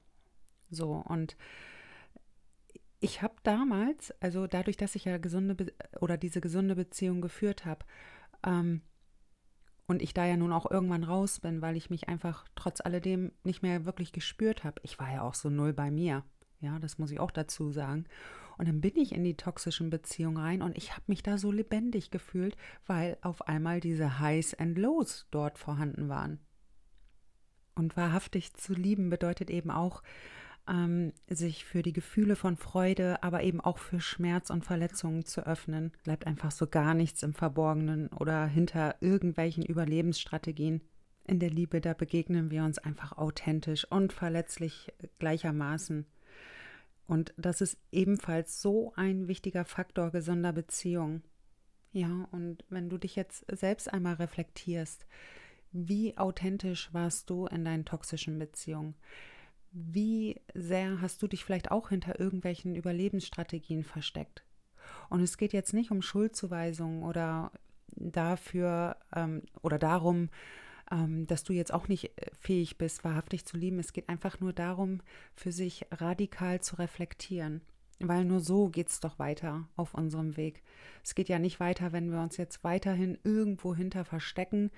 So 0.70 1.04
und 1.06 1.36
ich 3.00 3.22
habe 3.22 3.36
damals, 3.44 4.14
also 4.22 4.48
dadurch, 4.48 4.78
dass 4.78 4.96
ich 4.96 5.06
ja 5.06 5.18
gesunde 5.18 5.56
Be 5.56 5.74
oder 6.00 6.18
diese 6.18 6.42
gesunde 6.42 6.76
Beziehung 6.76 7.22
geführt 7.22 7.66
habe, 7.66 7.86
ähm, 8.46 8.82
und 9.88 10.02
ich 10.02 10.14
da 10.14 10.26
ja 10.26 10.38
nun 10.38 10.52
auch 10.52 10.70
irgendwann 10.70 11.04
raus 11.04 11.40
bin, 11.40 11.62
weil 11.62 11.76
ich 11.76 11.90
mich 11.90 12.10
einfach 12.10 12.46
trotz 12.56 12.82
alledem 12.82 13.32
nicht 13.44 13.62
mehr 13.62 13.86
wirklich 13.86 14.12
gespürt 14.12 14.64
habe. 14.64 14.82
Ich 14.84 15.00
war 15.00 15.12
ja 15.12 15.22
auch 15.22 15.36
so 15.36 15.50
null 15.50 15.74
bei 15.74 15.92
mir. 15.92 16.24
Ja, 16.60 16.80
das 16.80 16.98
muss 16.98 17.12
ich 17.12 17.20
auch 17.20 17.32
dazu 17.32 17.72
sagen. 17.72 18.06
Und 18.58 18.68
dann 18.68 18.82
bin 18.82 18.96
ich 18.96 19.14
in 19.14 19.24
die 19.24 19.36
toxischen 19.36 19.90
Beziehungen 19.90 20.38
rein 20.38 20.62
und 20.62 20.78
ich 20.78 20.92
habe 20.92 21.04
mich 21.08 21.22
da 21.22 21.38
so 21.38 21.52
lebendig 21.52 22.10
gefühlt, 22.10 22.56
weil 22.86 23.18
auf 23.22 23.48
einmal 23.48 23.82
diese 23.82 24.20
Highs 24.20 24.54
and 24.54 24.78
Lows 24.78 25.28
dort 25.30 25.58
vorhanden 25.58 26.08
waren. 26.10 26.40
Und 27.76 27.98
wahrhaftig 27.98 28.54
zu 28.54 28.74
lieben 28.74 29.10
bedeutet 29.10 29.50
eben 29.50 29.70
auch, 29.70 30.02
ähm, 30.68 31.14
sich 31.28 31.66
für 31.66 31.82
die 31.82 31.94
Gefühle 31.94 32.36
von 32.36 32.58
Freude, 32.58 33.22
aber 33.24 33.44
eben 33.44 33.62
auch 33.62 33.78
für 33.78 34.00
Schmerz 34.00 34.50
und 34.50 34.66
Verletzungen 34.66 35.26
zu 35.26 35.46
öffnen. 35.46 35.92
Bleibt 36.04 36.28
einfach 36.28 36.52
so 36.52 36.68
gar 36.68 36.94
nichts 36.94 37.24
im 37.24 37.34
Verborgenen 37.34 38.08
oder 38.10 38.46
hinter 38.46 38.96
irgendwelchen 39.00 39.66
Überlebensstrategien. 39.66 40.82
In 41.28 41.40
der 41.40 41.50
Liebe, 41.50 41.82
da 41.82 41.94
begegnen 41.94 42.52
wir 42.52 42.64
uns 42.64 42.78
einfach 42.78 43.18
authentisch 43.18 43.86
und 43.90 44.14
verletzlich 44.14 44.94
gleichermaßen. 45.20 46.06
Und 47.08 47.34
das 47.38 47.62
ist 47.62 47.78
ebenfalls 47.92 48.62
so 48.62 48.94
ein 48.96 49.28
wichtiger 49.28 49.66
Faktor 49.66 50.12
gesunder 50.12 50.54
Beziehung. 50.54 51.22
Ja, 51.92 52.28
und 52.32 52.66
wenn 52.70 52.90
du 52.90 52.98
dich 52.98 53.16
jetzt 53.16 53.46
selbst 53.52 53.92
einmal 53.92 54.16
reflektierst, 54.16 55.06
wie 55.72 56.18
authentisch 56.18 56.94
warst 56.94 57.30
du 57.30 57.48
in 57.48 57.66
deinen 57.66 57.86
toxischen 57.86 58.40
Beziehungen? 58.40 58.96
Wie 59.78 60.40
sehr 60.54 61.02
hast 61.02 61.22
du 61.22 61.28
dich 61.28 61.44
vielleicht 61.44 61.70
auch 61.70 61.90
hinter 61.90 62.18
irgendwelchen 62.18 62.78
Überlebensstrategien 62.78 63.84
versteckt? 63.84 64.46
Und 65.10 65.20
es 65.20 65.38
geht 65.38 65.52
jetzt 65.52 65.74
nicht 65.74 65.92
um 65.92 66.02
Schuldzuweisungen 66.02 67.04
oder 67.04 67.52
dafür 67.88 68.96
ähm, 69.14 69.42
oder 69.62 69.78
darum, 69.78 70.30
ähm, 70.90 71.28
dass 71.28 71.44
du 71.44 71.52
jetzt 71.52 71.74
auch 71.74 71.90
nicht 71.90 72.06
äh, 72.06 72.32
fähig 72.40 72.78
bist, 72.78 73.04
wahrhaftig 73.04 73.46
zu 73.46 73.58
lieben. 73.58 73.78
Es 73.80 73.92
geht 73.92 74.08
einfach 74.08 74.40
nur 74.40 74.54
darum, 74.54 75.02
für 75.36 75.52
sich 75.52 75.86
radikal 75.92 76.62
zu 76.62 76.78
reflektieren. 76.78 77.60
Weil 78.00 78.24
nur 78.24 78.40
so 78.40 78.70
geht 78.70 78.88
es 78.88 79.02
doch 79.02 79.20
weiter 79.20 79.68
auf 79.76 79.94
unserem 79.94 80.38
Weg. 80.38 80.64
Es 81.04 81.16
geht 81.16 81.28
ja 81.28 81.38
nicht 81.38 81.60
weiter, 81.60 81.92
wenn 81.92 82.12
wir 82.12 82.22
uns 82.22 82.38
jetzt 82.38 82.64
weiterhin 82.64 83.18
irgendwo 83.26 83.76
hinter 83.76 84.06
verstecken, 84.06 84.72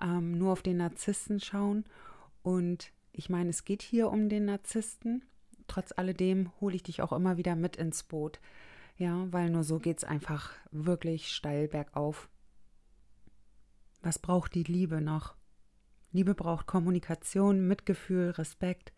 ähm, 0.00 0.38
nur 0.38 0.52
auf 0.52 0.62
den 0.62 0.78
Narzissten 0.78 1.38
schauen. 1.38 1.84
Und 2.42 2.92
ich 3.18 3.28
meine, 3.28 3.50
es 3.50 3.64
geht 3.64 3.82
hier 3.82 4.10
um 4.10 4.28
den 4.28 4.44
Narzissten. 4.44 5.24
Trotz 5.66 5.92
alledem 5.96 6.52
hole 6.60 6.76
ich 6.76 6.84
dich 6.84 7.02
auch 7.02 7.12
immer 7.12 7.36
wieder 7.36 7.56
mit 7.56 7.74
ins 7.74 8.04
Boot. 8.04 8.40
Ja, 8.96 9.26
weil 9.32 9.50
nur 9.50 9.64
so 9.64 9.80
geht 9.80 9.98
es 9.98 10.04
einfach 10.04 10.52
wirklich 10.70 11.32
steil 11.32 11.66
bergauf. 11.66 12.28
Was 14.02 14.20
braucht 14.20 14.54
die 14.54 14.62
Liebe 14.62 15.00
noch? 15.00 15.34
Liebe 16.12 16.36
braucht 16.36 16.68
Kommunikation, 16.68 17.66
Mitgefühl, 17.66 18.30
Respekt, 18.30 18.92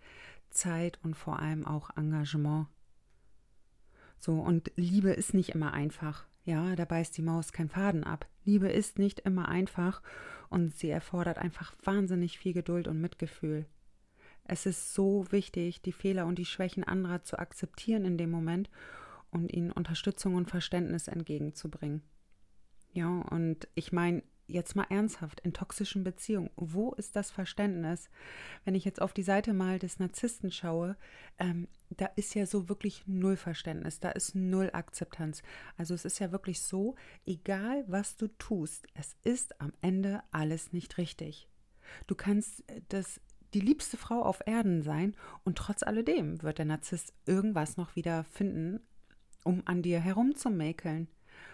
Zeit 0.50 0.98
und 1.02 1.16
vor 1.16 1.38
allem 1.38 1.66
auch 1.66 1.88
Engagement. 1.96 2.66
So, 4.18 4.34
und 4.34 4.70
Liebe 4.76 5.12
ist 5.12 5.32
nicht 5.32 5.50
immer 5.50 5.72
einfach. 5.72 6.26
Ja, 6.44 6.76
da 6.76 6.84
beißt 6.84 7.16
die 7.16 7.22
Maus 7.22 7.52
kein 7.52 7.70
Faden 7.70 8.04
ab. 8.04 8.26
Liebe 8.44 8.68
ist 8.68 8.98
nicht 8.98 9.20
immer 9.20 9.48
einfach 9.48 10.02
und 10.50 10.74
sie 10.74 10.90
erfordert 10.90 11.38
einfach 11.38 11.74
wahnsinnig 11.82 12.38
viel 12.38 12.52
Geduld 12.52 12.86
und 12.86 13.00
Mitgefühl. 13.00 13.64
Es 14.44 14.66
ist 14.66 14.94
so 14.94 15.30
wichtig, 15.30 15.82
die 15.82 15.92
Fehler 15.92 16.26
und 16.26 16.38
die 16.38 16.44
Schwächen 16.44 16.84
anderer 16.84 17.22
zu 17.22 17.38
akzeptieren 17.38 18.04
in 18.04 18.18
dem 18.18 18.30
Moment 18.30 18.70
und 19.30 19.52
ihnen 19.52 19.70
Unterstützung 19.70 20.34
und 20.34 20.50
Verständnis 20.50 21.08
entgegenzubringen. 21.08 22.02
Ja, 22.92 23.06
und 23.30 23.68
ich 23.74 23.92
meine, 23.92 24.22
jetzt 24.50 24.74
mal 24.76 24.86
ernsthaft, 24.90 25.40
in 25.40 25.52
toxischen 25.52 26.04
Beziehungen, 26.04 26.50
wo 26.56 26.92
ist 26.92 27.16
das 27.16 27.30
Verständnis? 27.30 28.10
Wenn 28.64 28.74
ich 28.74 28.84
jetzt 28.84 29.00
auf 29.00 29.12
die 29.12 29.22
Seite 29.22 29.52
mal 29.52 29.78
des 29.78 29.98
Narzissten 29.98 30.50
schaue, 30.50 30.96
ähm, 31.38 31.68
da 31.90 32.06
ist 32.16 32.34
ja 32.34 32.46
so 32.46 32.68
wirklich 32.68 33.04
null 33.06 33.36
Verständnis, 33.36 34.00
da 34.00 34.10
ist 34.10 34.34
null 34.34 34.70
Akzeptanz. 34.72 35.42
Also 35.76 35.94
es 35.94 36.04
ist 36.04 36.18
ja 36.18 36.32
wirklich 36.32 36.60
so, 36.60 36.96
egal 37.26 37.84
was 37.86 38.16
du 38.16 38.28
tust, 38.38 38.86
es 38.94 39.16
ist 39.22 39.60
am 39.60 39.72
Ende 39.80 40.22
alles 40.30 40.72
nicht 40.72 40.98
richtig. 40.98 41.48
Du 42.06 42.14
kannst 42.14 42.68
äh, 42.68 42.82
das 42.88 43.20
die 43.54 43.60
liebste 43.60 43.96
Frau 43.96 44.22
auf 44.22 44.40
Erden 44.46 44.82
sein 44.82 45.14
und 45.44 45.58
trotz 45.58 45.82
alledem 45.82 46.42
wird 46.42 46.58
der 46.58 46.66
Narzisst 46.66 47.12
irgendwas 47.26 47.76
noch 47.76 47.96
wieder 47.96 48.24
finden, 48.24 48.80
um 49.44 49.62
an 49.64 49.82
dir 49.82 50.00
herumzumäkeln. 50.00 51.08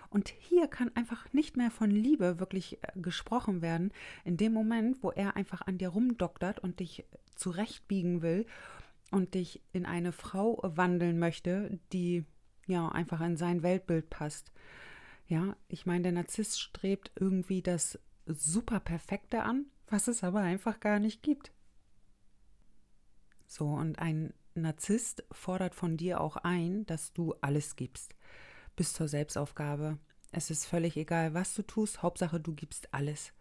Und 0.09 0.29
hier 0.39 0.69
kann 0.69 0.95
einfach 0.95 1.33
nicht 1.33 1.57
mehr 1.57 1.71
von 1.71 1.91
Liebe 1.91 2.39
wirklich 2.39 2.83
äh, 2.83 2.93
gesprochen 2.97 3.61
werden, 3.61 3.93
in 4.25 4.37
dem 4.37 4.53
Moment, 4.53 5.03
wo 5.03 5.11
er 5.11 5.37
einfach 5.37 5.63
an 5.63 5.79
dir 5.79 5.89
rumdoktert 5.89 6.61
und 6.61 6.81
dich 6.81 7.05
zurechtbiegen 7.35 8.23
will 8.23 8.47
und 9.11 9.35
dich 9.35 9.63
in 9.73 9.87
eine 9.87 10.13
Frau 10.13 10.61
wandeln 10.63 11.19
möchte, 11.19 11.79
die 11.93 12.25
ja 12.67 12.89
einfach 12.89 13.21
in 13.21 13.37
sein 13.37 13.63
Weltbild 13.63 14.11
passt. 14.11 14.53
Ja, 15.29 15.57
ich 15.69 15.87
meine, 15.87 16.03
der 16.03 16.13
Narzisst 16.13 16.61
strebt 16.61 17.11
irgendwie 17.19 17.63
das 17.63 17.99
super 18.27 18.81
Perfekte 18.81 19.43
an, 19.43 19.67
was 19.89 20.09
es 20.09 20.25
aber 20.25 20.41
einfach 20.41 20.81
gar 20.81 20.99
nicht 20.99 21.23
gibt. 21.23 21.53
So, 23.47 23.67
und 23.67 23.99
ein 23.99 24.33
Narzisst 24.55 25.23
fordert 25.33 25.75
von 25.75 25.99
dir 25.99 26.21
auch 26.21 26.37
ein, 26.39 26.87
dass 26.87 27.13
du 27.13 27.35
alles 27.43 27.77
gibst, 27.77 28.15
bis 28.75 28.95
zur 28.95 29.07
Selbstaufgabe, 29.07 29.99
es 30.33 30.51
ist 30.51 30.67
völlig 30.67 30.97
egal, 30.97 31.35
was 31.35 31.55
du 31.55 31.63
tust, 31.63 32.03
Hauptsache 32.03 32.41
du 32.41 32.53
gibst 32.53 32.93
alles. 32.93 33.33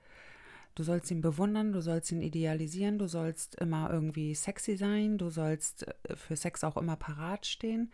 Du 0.76 0.84
sollst 0.84 1.10
ihn 1.12 1.22
bewundern, 1.22 1.72
du 1.72 1.82
sollst 1.82 2.12
ihn 2.12 2.22
idealisieren, 2.22 2.98
du 2.98 3.08
sollst 3.08 3.56
immer 3.56 3.90
irgendwie 3.90 4.36
sexy 4.36 4.76
sein, 4.76 5.18
du 5.18 5.30
sollst 5.30 5.88
äh, 5.88 6.16
für 6.16 6.36
Sex 6.36 6.64
auch 6.64 6.78
immer 6.78 6.98
parat 6.98 7.46
stehen. 7.46 7.92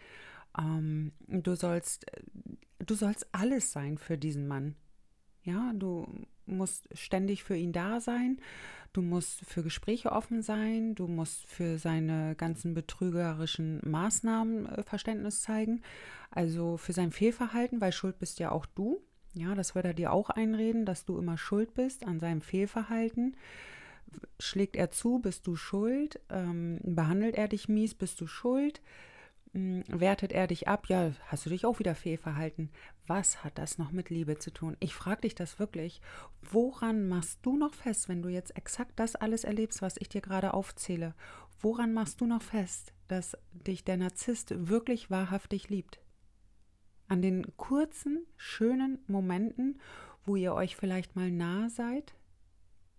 Ähm, 0.58 1.14
du 1.28 1.56
sollst, 1.56 2.12
äh, 2.12 2.22
du 2.80 2.96
sollst 2.96 3.28
alles 3.32 3.72
sein 3.72 3.98
für 3.98 4.18
diesen 4.18 4.48
Mann. 4.48 4.76
Ja, 5.44 5.72
du 5.74 6.08
musst 6.46 6.88
ständig 6.98 7.44
für 7.44 7.56
ihn 7.56 7.72
da 7.72 8.00
sein. 8.00 8.40
Du 8.94 9.02
musst 9.02 9.46
für 9.46 9.64
Gespräche 9.64 10.12
offen 10.12 10.42
sein. 10.42 10.96
Du 10.96 11.08
musst 11.08 11.46
für 11.48 11.78
seine 11.78 12.36
ganzen 12.36 12.74
betrügerischen 12.74 13.80
Maßnahmen 13.84 14.66
äh, 14.66 14.84
Verständnis 14.84 15.42
zeigen. 15.42 15.82
Also 16.30 16.78
für 16.78 16.94
sein 16.94 17.12
Fehlverhalten, 17.12 17.82
weil 17.82 17.92
schuld 17.92 18.20
bist 18.20 18.40
ja 18.40 18.52
auch 18.52 18.66
du. 18.66 19.02
Ja, 19.34 19.56
das 19.56 19.76
wird 19.76 19.86
er 19.86 19.94
dir 19.94 20.12
auch 20.12 20.30
einreden, 20.30 20.86
dass 20.86 21.06
du 21.06 21.18
immer 21.18 21.38
schuld 21.38 21.74
bist 21.74 22.06
an 22.06 22.20
seinem 22.20 22.42
Fehlverhalten. 22.42 23.38
Schlägt 24.40 24.76
er 24.76 24.92
zu, 24.92 25.20
bist 25.20 25.48
du 25.48 25.56
schuld. 25.56 26.20
Ähm, 26.30 26.80
behandelt 26.84 27.36
er 27.36 27.48
dich 27.48 27.70
mies, 27.70 27.94
bist 27.96 28.20
du 28.20 28.28
schuld. 28.28 28.82
Ähm, 29.54 29.84
wertet 29.88 30.32
er 30.32 30.48
dich 30.48 30.68
ab, 30.68 30.88
ja, 30.88 31.12
hast 31.28 31.46
du 31.46 31.50
dich 31.50 31.66
auch 31.66 31.80
wieder 31.80 31.96
fehlverhalten. 31.96 32.70
Was 33.08 33.44
hat 33.44 33.58
das 33.58 33.78
noch 33.78 33.92
mit 33.92 34.10
Liebe 34.10 34.38
zu 34.38 34.52
tun? 34.52 34.78
Ich 34.80 34.94
frage 34.94 35.22
dich 35.22 35.36
das 35.36 35.60
wirklich. 35.60 36.02
Woran 36.42 37.08
machst 37.08 37.40
du 37.44 37.58
noch 37.58 37.74
fest, 37.74 38.10
wenn 38.10 38.22
du 38.22 38.30
jetzt 38.30 38.56
exakt 38.56 38.94
das 38.96 39.16
alles 39.16 39.44
erlebst, 39.44 39.82
was 39.82 39.98
ich 39.98 40.10
dir 40.10 40.22
gerade 40.22 40.54
aufzähle? 40.54 41.14
Woran 41.60 41.94
machst 41.94 42.22
du 42.22 42.26
noch 42.26 42.42
fest, 42.42 42.94
dass 43.08 43.38
dich 43.52 43.84
der 43.84 43.98
Narzisst 43.98 44.54
wirklich 44.70 45.10
wahrhaftig 45.12 45.70
liebt? 45.70 46.00
an 47.12 47.22
den 47.22 47.58
kurzen, 47.58 48.26
schönen 48.38 49.00
Momenten, 49.06 49.82
wo 50.26 50.38
ihr 50.38 50.54
euch 50.54 50.78
vielleicht 50.78 51.18
mal 51.18 51.30
nah 51.30 51.70
seid, 51.70 52.14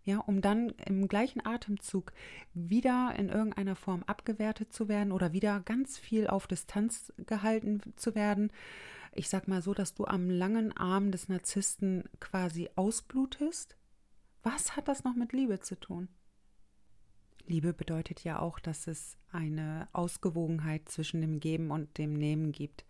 ja, 0.04 0.18
um 0.18 0.40
dann 0.40 0.70
im 0.86 1.08
gleichen 1.08 1.44
Atemzug 1.44 2.12
wieder 2.54 3.14
in 3.16 3.28
irgendeiner 3.28 3.76
Form 3.76 4.02
abgewertet 4.04 4.72
zu 4.72 4.88
werden 4.88 5.12
oder 5.12 5.32
wieder 5.32 5.60
ganz 5.60 5.98
viel 5.98 6.26
auf 6.26 6.46
Distanz 6.46 7.12
gehalten 7.26 7.80
zu 7.96 8.14
werden. 8.14 8.50
Ich 9.12 9.28
sag 9.28 9.46
mal 9.46 9.62
so, 9.62 9.74
dass 9.74 9.94
du 9.94 10.06
am 10.06 10.30
langen 10.30 10.76
Arm 10.76 11.10
des 11.10 11.28
Narzissten 11.28 12.04
quasi 12.18 12.70
ausblutest. 12.76 13.76
Was 14.42 14.76
hat 14.76 14.88
das 14.88 15.04
noch 15.04 15.14
mit 15.14 15.32
Liebe 15.32 15.60
zu 15.60 15.78
tun? 15.78 16.08
Liebe 17.46 17.72
bedeutet 17.72 18.24
ja 18.24 18.38
auch, 18.38 18.58
dass 18.58 18.86
es 18.86 19.16
eine 19.32 19.88
Ausgewogenheit 19.92 20.88
zwischen 20.88 21.20
dem 21.20 21.40
Geben 21.40 21.70
und 21.70 21.98
dem 21.98 22.14
Nehmen 22.14 22.52
gibt. 22.52 22.84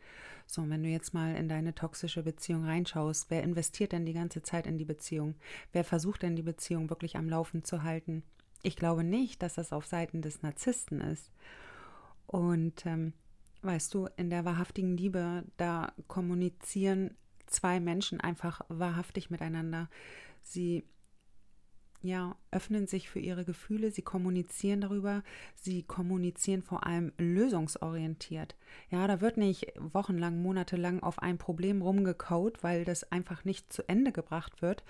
So, 0.47 0.69
wenn 0.69 0.83
du 0.83 0.89
jetzt 0.89 1.15
mal 1.15 1.35
in 1.37 1.49
deine 1.49 1.75
toxische 1.75 2.23
Beziehung 2.23 2.65
reinschaust, 2.65 3.31
wer 3.31 3.43
investiert 3.43 3.93
denn 3.93 4.05
die 4.05 4.13
ganze 4.13 4.43
Zeit 4.43 4.67
in 4.67 4.79
die 4.79 4.85
Beziehung? 4.85 5.35
Wer 5.73 5.85
versucht 5.85 6.23
denn 6.23 6.37
die 6.37 6.43
Beziehung 6.43 6.91
wirklich 6.91 7.17
am 7.17 7.29
Laufen 7.29 7.65
zu 7.65 7.83
halten? 7.83 8.23
Ich 8.63 8.77
glaube 8.77 9.05
nicht, 9.05 9.43
dass 9.43 9.55
das 9.55 9.73
auf 9.73 9.87
Seiten 9.87 10.23
des 10.23 10.43
Narzissten 10.43 11.01
ist. 11.01 11.31
Und 12.27 12.87
ähm, 12.87 13.13
weißt 13.63 13.95
du, 13.95 14.09
in 14.17 14.31
der 14.31 14.45
wahrhaftigen 14.45 14.97
Liebe, 14.97 15.45
da 15.57 15.93
kommunizieren 16.07 17.17
zwei 17.47 17.81
Menschen 17.81 18.21
einfach 18.21 18.63
wahrhaftig 18.69 19.31
miteinander. 19.31 19.89
Sie 20.43 20.85
ja, 22.03 22.37
öffnen 22.51 22.87
sich 22.87 23.09
für 23.09 23.21
ihre 23.21 23.45
Gefühle, 23.45 23.93
sie 23.93 24.03
kommunizieren 24.03 24.81
darüber, 24.81 25.23
sie 25.55 25.85
kommunizieren 25.85 26.63
vor 26.63 26.85
allem 26.85 27.13
lösungsorientiert. 27.17 28.57
Ja, 28.91 29.07
da 29.07 29.21
wird 29.21 29.37
nicht 29.37 29.73
wochenlang, 29.79 30.43
monatelang 30.43 31.01
auf 31.01 31.21
ein 31.21 31.39
Problem 31.39 31.81
rumgekaut, 31.81 32.63
weil 32.65 32.85
das 32.85 33.11
einfach 33.13 33.45
nicht 33.45 33.73
zu 33.73 33.89
Ende 33.89 34.11
gebracht 34.11 34.63
wird, 34.63 34.83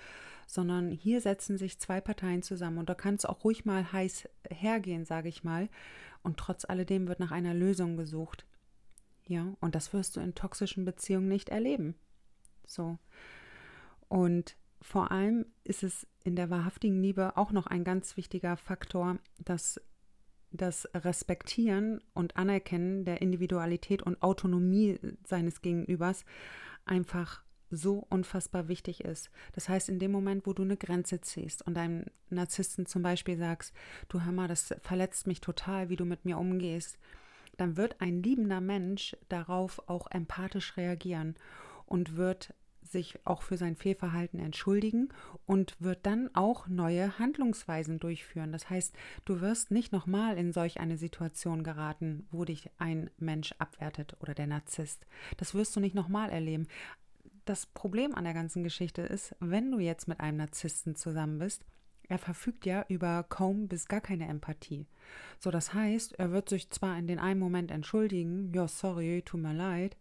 sondern 0.47 0.91
hier 0.91 1.21
setzen 1.21 1.57
sich 1.57 1.79
zwei 1.79 2.01
Parteien 2.01 2.41
zusammen 2.41 2.79
und 2.79 2.89
da 2.89 2.95
kann 2.95 3.15
es 3.15 3.25
auch 3.25 3.43
ruhig 3.43 3.63
mal 3.63 3.91
heiß 3.91 4.27
hergehen, 4.49 5.05
sage 5.05 5.29
ich 5.29 5.43
mal, 5.43 5.69
und 6.23 6.37
trotz 6.37 6.65
alledem 6.65 7.07
wird 7.07 7.19
nach 7.19 7.31
einer 7.31 7.53
Lösung 7.53 7.95
gesucht. 7.95 8.45
Ja, 9.25 9.53
und 9.61 9.75
das 9.75 9.93
wirst 9.93 10.15
du 10.15 10.19
in 10.19 10.35
toxischen 10.35 10.83
Beziehungen 10.83 11.27
nicht 11.27 11.49
erleben. 11.49 11.95
So. 12.65 12.97
Und 14.09 14.57
vor 14.81 15.11
allem 15.11 15.45
ist 15.63 15.83
es 15.83 16.07
in 16.23 16.35
der 16.35 16.49
wahrhaftigen 16.49 17.01
Liebe 17.01 17.37
auch 17.37 17.51
noch 17.51 17.67
ein 17.67 17.83
ganz 17.83 18.17
wichtiger 18.17 18.57
Faktor, 18.57 19.17
dass 19.43 19.79
das 20.51 20.87
Respektieren 20.93 22.01
und 22.13 22.37
Anerkennen 22.37 23.05
der 23.05 23.21
Individualität 23.21 24.03
und 24.03 24.21
Autonomie 24.21 24.99
seines 25.25 25.61
Gegenübers 25.61 26.25
einfach 26.85 27.41
so 27.71 28.05
unfassbar 28.09 28.67
wichtig 28.67 29.03
ist. 29.03 29.31
Das 29.53 29.67
heißt, 29.67 29.89
in 29.89 29.97
dem 29.97 30.11
Moment, 30.11 30.45
wo 30.45 30.53
du 30.53 30.61
eine 30.61 30.77
Grenze 30.77 31.21
ziehst 31.21 31.65
und 31.65 31.73
deinem 31.73 32.05
Narzissten 32.29 32.85
zum 32.85 33.01
Beispiel 33.01 33.37
sagst, 33.37 33.73
du 34.09 34.21
Hammer, 34.21 34.47
das 34.47 34.75
verletzt 34.81 35.25
mich 35.25 35.41
total, 35.41 35.89
wie 35.89 35.95
du 35.95 36.05
mit 36.05 36.23
mir 36.23 36.37
umgehst, 36.37 36.99
dann 37.57 37.75
wird 37.75 37.99
ein 37.99 38.21
liebender 38.21 38.61
Mensch 38.61 39.15
darauf 39.29 39.89
auch 39.89 40.07
empathisch 40.11 40.77
reagieren 40.77 41.35
und 41.85 42.15
wird 42.15 42.53
sich 42.93 43.19
auch 43.25 43.41
für 43.41 43.57
sein 43.57 43.75
Fehlverhalten 43.75 44.39
entschuldigen 44.39 45.09
und 45.45 45.75
wird 45.79 46.05
dann 46.05 46.29
auch 46.33 46.67
neue 46.67 47.19
Handlungsweisen 47.19 47.99
durchführen. 47.99 48.53
Das 48.53 48.69
heißt, 48.69 48.95
du 49.25 49.41
wirst 49.41 49.71
nicht 49.71 49.91
nochmal 49.91 50.37
in 50.37 50.53
solch 50.53 50.79
eine 50.79 50.97
Situation 50.97 51.63
geraten, 51.63 52.25
wo 52.31 52.45
dich 52.45 52.69
ein 52.77 53.09
Mensch 53.17 53.53
abwertet 53.59 54.15
oder 54.21 54.33
der 54.33 54.47
Narzisst. 54.47 55.05
Das 55.35 55.53
wirst 55.53 55.75
du 55.75 55.81
nicht 55.81 55.95
nochmal 55.95 56.29
erleben. 56.29 56.67
Das 57.43 57.65
Problem 57.65 58.15
an 58.15 58.23
der 58.23 58.33
ganzen 58.33 58.63
Geschichte 58.63 59.01
ist, 59.01 59.35
wenn 59.41 59.69
du 59.69 59.79
jetzt 59.79 60.07
mit 60.07 60.21
einem 60.21 60.37
Narzissten 60.37 60.95
zusammen 60.95 61.39
bist, 61.39 61.65
er 62.07 62.17
verfügt 62.17 62.65
ja 62.65 62.85
über 62.89 63.23
kaum 63.27 63.67
bis 63.67 63.87
gar 63.87 64.01
keine 64.01 64.27
Empathie. 64.27 64.85
So, 65.39 65.51
das 65.51 65.73
heißt, 65.73 66.19
er 66.19 66.31
wird 66.31 66.49
sich 66.49 66.69
zwar 66.69 66.97
in 66.97 67.07
den 67.07 67.19
einen 67.19 67.39
Moment 67.39 67.71
entschuldigen, 67.71 68.51
ja, 68.53 68.67
sorry, 68.67 69.21
tut 69.25 69.41
mir 69.41 69.53
leid, 69.53 69.97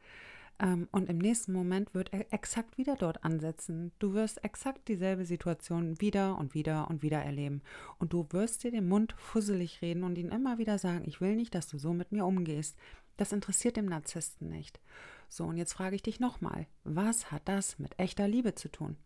und 0.61 1.09
im 1.09 1.19
nächsten 1.19 1.53
Moment 1.53 1.93
wird 1.93 2.13
er 2.13 2.33
exakt 2.33 2.79
wieder 2.79 2.95
dort 2.95 3.25
ansetzen. 3.25 3.91
Du 3.99 4.15
wirst 4.15 4.45
exakt 4.45 4.87
dieselbe 4.87 5.25
Situation 5.25 6.01
wieder 6.01 6.39
und 6.39 6.55
wieder 6.55 6.89
und 6.89 7.03
wieder 7.03 7.21
erleben. 7.21 7.63
Und 7.99 8.13
du 8.13 8.29
wirst 8.31 8.63
dir 8.63 8.71
den 8.71 8.87
Mund 8.87 9.13
fusselig 9.17 9.83
reden 9.83 10.05
und 10.05 10.17
ihn 10.17 10.29
immer 10.29 10.59
wieder 10.59 10.79
sagen, 10.79 11.03
ich 11.05 11.21
will 11.21 11.35
nicht, 11.35 11.57
dass 11.57 11.67
du 11.67 11.79
so 11.79 11.93
mit 11.93 12.13
mir 12.13 12.25
umgehst. 12.25 12.77
Das 13.17 13.33
interessiert 13.33 13.77
dem 13.77 13.87
Narzissten 13.87 14.49
nicht. 14.49 14.81
So, 15.29 15.45
und 15.45 15.57
jetzt 15.57 15.73
frage 15.73 15.97
ich 15.97 16.03
dich 16.03 16.21
nochmal, 16.21 16.67
was 16.85 17.33
hat 17.33 17.43
das 17.47 17.81
mit 17.81 17.99
echter 17.99 18.29
Liebe 18.29 18.55
zu 18.55 18.71
tun? 18.71 18.97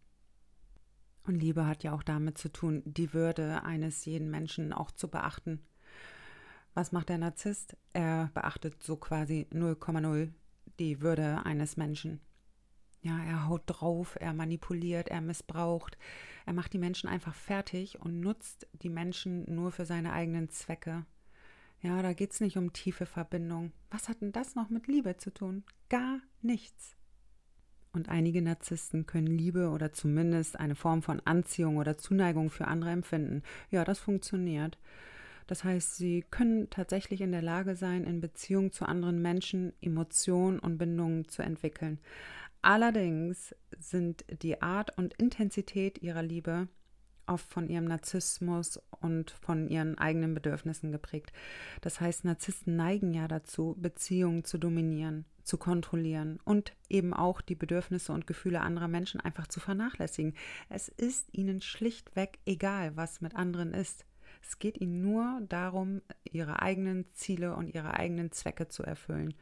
Und 1.25 1.37
Liebe 1.37 1.67
hat 1.67 1.83
ja 1.83 1.93
auch 1.93 2.03
damit 2.03 2.37
zu 2.37 2.51
tun, 2.51 2.83
die 2.85 3.15
Würde 3.15 3.63
eines 3.65 4.05
jeden 4.05 4.31
Menschen 4.31 4.73
auch 4.73 4.91
zu 4.91 5.09
beachten. 5.09 5.61
Was 6.75 6.93
macht 6.93 7.09
der 7.09 7.19
Narzisst? 7.19 7.77
Er 7.95 8.31
beachtet 8.35 8.83
so 8.83 8.97
quasi 8.97 9.47
0,0 9.53 10.33
die 10.79 11.01
Würde 11.01 11.45
eines 11.45 11.77
Menschen. 11.77 12.21
Ja, 13.03 13.23
er 13.23 13.49
haut 13.49 13.63
drauf, 13.67 14.17
er 14.21 14.33
manipuliert, 14.33 15.09
er 15.09 15.21
missbraucht, 15.21 15.97
er 16.45 16.53
macht 16.53 16.73
die 16.73 16.79
Menschen 16.79 17.09
einfach 17.09 17.35
fertig 17.35 18.01
und 18.01 18.21
nutzt 18.21 18.67
die 18.73 18.89
Menschen 18.89 19.45
nur 19.55 19.71
für 19.71 19.85
seine 19.85 20.13
eigenen 20.13 20.49
Zwecke. 20.49 21.07
Ja, 21.83 22.03
da 22.03 22.15
geht 22.15 22.33
es 22.33 22.41
nicht 22.41 22.57
um 22.57 22.73
tiefe 22.73 23.07
Verbindung. 23.07 23.73
Was 23.91 24.09
hat 24.09 24.23
denn 24.23 24.33
das 24.33 24.55
noch 24.55 24.71
mit 24.71 24.89
Liebe 24.89 25.17
zu 25.19 25.33
tun? 25.33 25.63
Gar 25.89 26.21
nichts. 26.43 26.97
Und 27.93 28.09
einige 28.09 28.43
Narzissten 28.43 29.07
können 29.07 29.39
Liebe 29.39 29.71
oder 29.71 29.93
zumindest 29.93 30.59
eine 30.59 30.75
Form 30.75 31.03
von 31.03 31.21
Anziehung 31.21 31.77
oder 31.77 31.97
Zuneigung 31.97 32.51
für 32.51 32.67
andere 32.67 32.91
empfinden. 32.91 33.43
Ja, 33.71 33.85
das 33.85 33.99
funktioniert. 33.99 34.79
Das 35.47 35.65
heißt, 35.65 35.97
sie 35.97 36.25
können 36.31 36.71
tatsächlich 36.71 37.21
in 37.21 37.33
der 37.33 37.43
Lage 37.43 37.77
sein, 37.77 38.05
in 38.05 38.21
Beziehung 38.21 38.73
zu 38.73 38.87
anderen 38.87 39.23
Menschen 39.23 39.73
Emotionen 39.81 40.59
und 40.59 40.79
Bindungen 40.79 41.29
zu 41.29 41.43
entwickeln. 41.43 42.01
Allerdings 42.63 43.55
sind 43.79 44.25
die 44.43 44.61
Art 44.61 44.99
und 44.99 45.15
Intensität 45.15 46.03
ihrer 46.03 46.23
Liebe 46.23 46.69
oft 47.27 47.53
von 47.53 47.69
ihrem 47.69 47.85
Narzissmus 47.85 48.81
und 49.01 49.31
von 49.31 49.69
ihren 49.69 49.99
eigenen 49.99 50.35
Bedürfnissen 50.35 50.93
geprägt. 50.93 51.33
Das 51.81 52.01
heißt, 52.01 52.25
Narzissten 52.25 52.77
neigen 52.77 53.13
ja 53.13 53.29
dazu, 53.29 53.77
Beziehungen 53.79 54.45
zu 54.45 54.59
dominieren, 54.59 55.25
zu 55.43 55.59
kontrollieren 55.59 56.39
und 56.45 56.75
eben 56.89 57.15
auch 57.15 57.41
die 57.41 57.55
Bedürfnisse 57.55 58.13
und 58.13 58.27
Gefühle 58.27 58.61
anderer 58.61 58.89
Menschen 58.89 59.21
einfach 59.21 59.47
zu 59.47 59.61
vernachlässigen. 59.61 60.35
Es 60.69 60.89
ist 60.89 61.29
ihnen 61.33 61.61
schlichtweg 61.61 62.39
egal, 62.47 62.97
was 62.97 63.21
mit 63.21 63.35
anderen 63.35 63.75
ist. 63.75 64.05
Es 64.47 64.59
geht 64.59 64.81
ihnen 64.81 65.03
nur 65.03 65.41
darum, 65.49 66.03
ihre 66.25 66.63
eigenen 66.63 67.05
Ziele 67.15 67.55
und 67.57 67.75
ihre 67.75 67.95
eigenen 67.95 68.31
Zwecke 68.31 68.69
zu 68.69 68.83
erfüllen. 68.83 69.35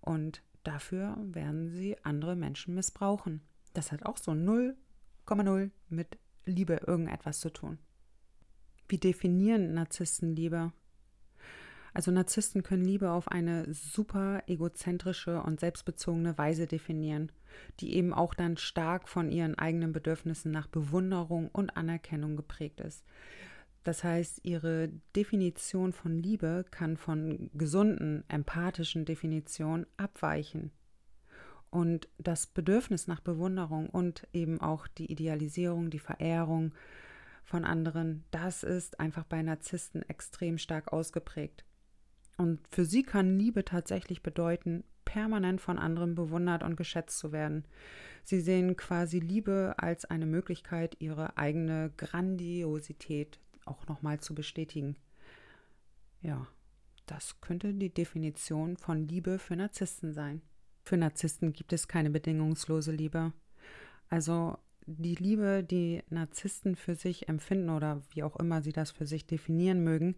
Und 0.00 0.42
dafür 0.62 1.16
werden 1.20 1.70
sie 1.70 1.96
andere 2.04 2.36
Menschen 2.36 2.74
missbrauchen. 2.74 3.40
Das 3.72 3.92
hat 3.92 4.04
auch 4.04 4.18
so 4.18 4.32
0,0 4.32 5.70
mit 5.88 6.18
Liebe 6.44 6.80
irgendetwas 6.86 7.40
zu 7.40 7.50
tun. 7.50 7.78
Wie 8.88 8.98
definieren 8.98 9.74
Narzissten 9.74 10.36
Liebe? 10.36 10.72
Also 11.92 12.10
Narzissten 12.10 12.62
können 12.62 12.84
Liebe 12.84 13.10
auf 13.10 13.28
eine 13.28 13.72
super 13.72 14.42
egozentrische 14.46 15.42
und 15.42 15.60
selbstbezogene 15.60 16.36
Weise 16.36 16.66
definieren, 16.66 17.32
die 17.80 17.96
eben 17.96 18.12
auch 18.12 18.34
dann 18.34 18.58
stark 18.58 19.08
von 19.08 19.32
ihren 19.32 19.58
eigenen 19.58 19.92
Bedürfnissen 19.92 20.52
nach 20.52 20.66
Bewunderung 20.66 21.48
und 21.48 21.74
Anerkennung 21.76 22.36
geprägt 22.36 22.80
ist. 22.80 23.02
Das 23.86 24.02
heißt, 24.02 24.40
ihre 24.42 24.88
Definition 25.14 25.92
von 25.92 26.20
Liebe 26.20 26.64
kann 26.72 26.96
von 26.96 27.50
gesunden, 27.54 28.24
empathischen 28.26 29.04
Definitionen 29.04 29.86
abweichen. 29.96 30.72
Und 31.70 32.08
das 32.18 32.48
Bedürfnis 32.48 33.06
nach 33.06 33.20
Bewunderung 33.20 33.88
und 33.88 34.26
eben 34.32 34.60
auch 34.60 34.88
die 34.88 35.12
Idealisierung, 35.12 35.90
die 35.90 36.00
Verehrung 36.00 36.74
von 37.44 37.64
anderen, 37.64 38.24
das 38.32 38.64
ist 38.64 38.98
einfach 38.98 39.22
bei 39.22 39.40
Narzissten 39.40 40.02
extrem 40.02 40.58
stark 40.58 40.92
ausgeprägt. 40.92 41.64
Und 42.36 42.66
für 42.66 42.86
sie 42.86 43.04
kann 43.04 43.38
Liebe 43.38 43.64
tatsächlich 43.64 44.20
bedeuten, 44.20 44.82
permanent 45.04 45.60
von 45.60 45.78
anderen 45.78 46.16
bewundert 46.16 46.64
und 46.64 46.74
geschätzt 46.74 47.20
zu 47.20 47.30
werden. 47.30 47.64
Sie 48.24 48.40
sehen 48.40 48.76
quasi 48.76 49.20
Liebe 49.20 49.74
als 49.76 50.06
eine 50.06 50.26
Möglichkeit, 50.26 50.96
ihre 50.98 51.38
eigene 51.38 51.92
Grandiosität 51.96 53.38
auch 53.66 53.86
nochmal 53.86 54.20
zu 54.20 54.34
bestätigen. 54.34 54.96
Ja, 56.22 56.46
das 57.06 57.40
könnte 57.40 57.72
die 57.72 57.92
Definition 57.92 58.76
von 58.76 59.06
Liebe 59.06 59.38
für 59.38 59.56
Narzissten 59.56 60.12
sein. 60.12 60.42
Für 60.82 60.96
Narzissten 60.96 61.52
gibt 61.52 61.72
es 61.72 61.88
keine 61.88 62.10
bedingungslose 62.10 62.92
Liebe. 62.92 63.32
Also 64.08 64.58
die 64.86 65.16
Liebe, 65.16 65.64
die 65.64 66.02
Narzissten 66.08 66.76
für 66.76 66.94
sich 66.94 67.28
empfinden 67.28 67.70
oder 67.70 68.02
wie 68.10 68.22
auch 68.22 68.36
immer 68.36 68.62
sie 68.62 68.72
das 68.72 68.92
für 68.92 69.06
sich 69.06 69.26
definieren 69.26 69.82
mögen, 69.82 70.16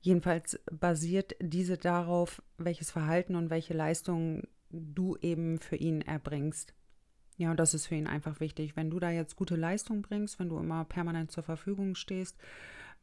jedenfalls 0.00 0.60
basiert 0.70 1.36
diese 1.40 1.78
darauf, 1.78 2.42
welches 2.58 2.90
Verhalten 2.90 3.36
und 3.36 3.50
welche 3.50 3.74
Leistungen 3.74 4.48
du 4.70 5.16
eben 5.20 5.58
für 5.58 5.76
ihn 5.76 6.02
erbringst. 6.02 6.74
Ja, 7.38 7.50
und 7.50 7.58
das 7.58 7.74
ist 7.74 7.86
für 7.86 7.94
ihn 7.94 8.06
einfach 8.06 8.40
wichtig. 8.40 8.76
Wenn 8.76 8.90
du 8.90 9.00
da 9.00 9.10
jetzt 9.10 9.36
gute 9.36 9.56
Leistung 9.56 10.02
bringst, 10.02 10.38
wenn 10.38 10.48
du 10.48 10.58
immer 10.58 10.84
permanent 10.84 11.30
zur 11.30 11.42
Verfügung 11.42 11.94
stehst, 11.94 12.36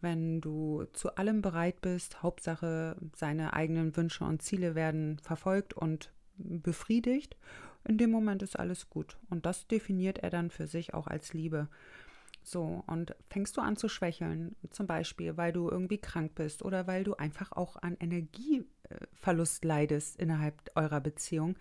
wenn 0.01 0.39
du 0.39 0.85
zu 0.93 1.15
allem 1.15 1.41
bereit 1.41 1.81
bist, 1.81 2.23
Hauptsache 2.23 2.95
seine 3.15 3.53
eigenen 3.53 3.95
Wünsche 3.97 4.23
und 4.23 4.41
Ziele 4.41 4.75
werden 4.75 5.19
verfolgt 5.19 5.73
und 5.73 6.11
befriedigt, 6.37 7.35
in 7.83 7.97
dem 7.97 8.11
Moment 8.11 8.43
ist 8.43 8.57
alles 8.57 8.89
gut. 8.89 9.17
Und 9.29 9.45
das 9.45 9.67
definiert 9.67 10.19
er 10.19 10.29
dann 10.29 10.51
für 10.51 10.67
sich 10.67 10.93
auch 10.93 11.07
als 11.07 11.33
Liebe. 11.33 11.67
So, 12.43 12.83
und 12.87 13.15
fängst 13.29 13.57
du 13.57 13.61
an 13.61 13.75
zu 13.75 13.89
schwächeln, 13.89 14.55
zum 14.69 14.87
Beispiel, 14.87 15.37
weil 15.37 15.51
du 15.51 15.69
irgendwie 15.69 15.97
krank 15.97 16.35
bist 16.35 16.63
oder 16.63 16.87
weil 16.87 17.03
du 17.03 17.15
einfach 17.15 17.51
auch 17.51 17.75
an 17.77 17.97
Energieverlust 17.99 19.65
leidest 19.65 20.17
innerhalb 20.19 20.55
eurer 20.75 21.01
Beziehung, 21.01 21.57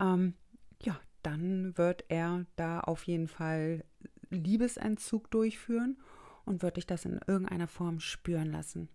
ähm, 0.00 0.34
ja, 0.82 1.00
dann 1.28 1.76
wird 1.76 2.06
er 2.08 2.46
da 2.56 2.80
auf 2.80 3.02
jeden 3.02 3.28
Fall 3.28 3.84
Liebesentzug 4.30 5.30
durchführen 5.30 5.98
und 6.46 6.62
wird 6.62 6.78
dich 6.78 6.86
das 6.86 7.04
in 7.04 7.20
irgendeiner 7.26 7.68
Form 7.68 8.00
spüren 8.00 8.50
lassen. 8.50 8.88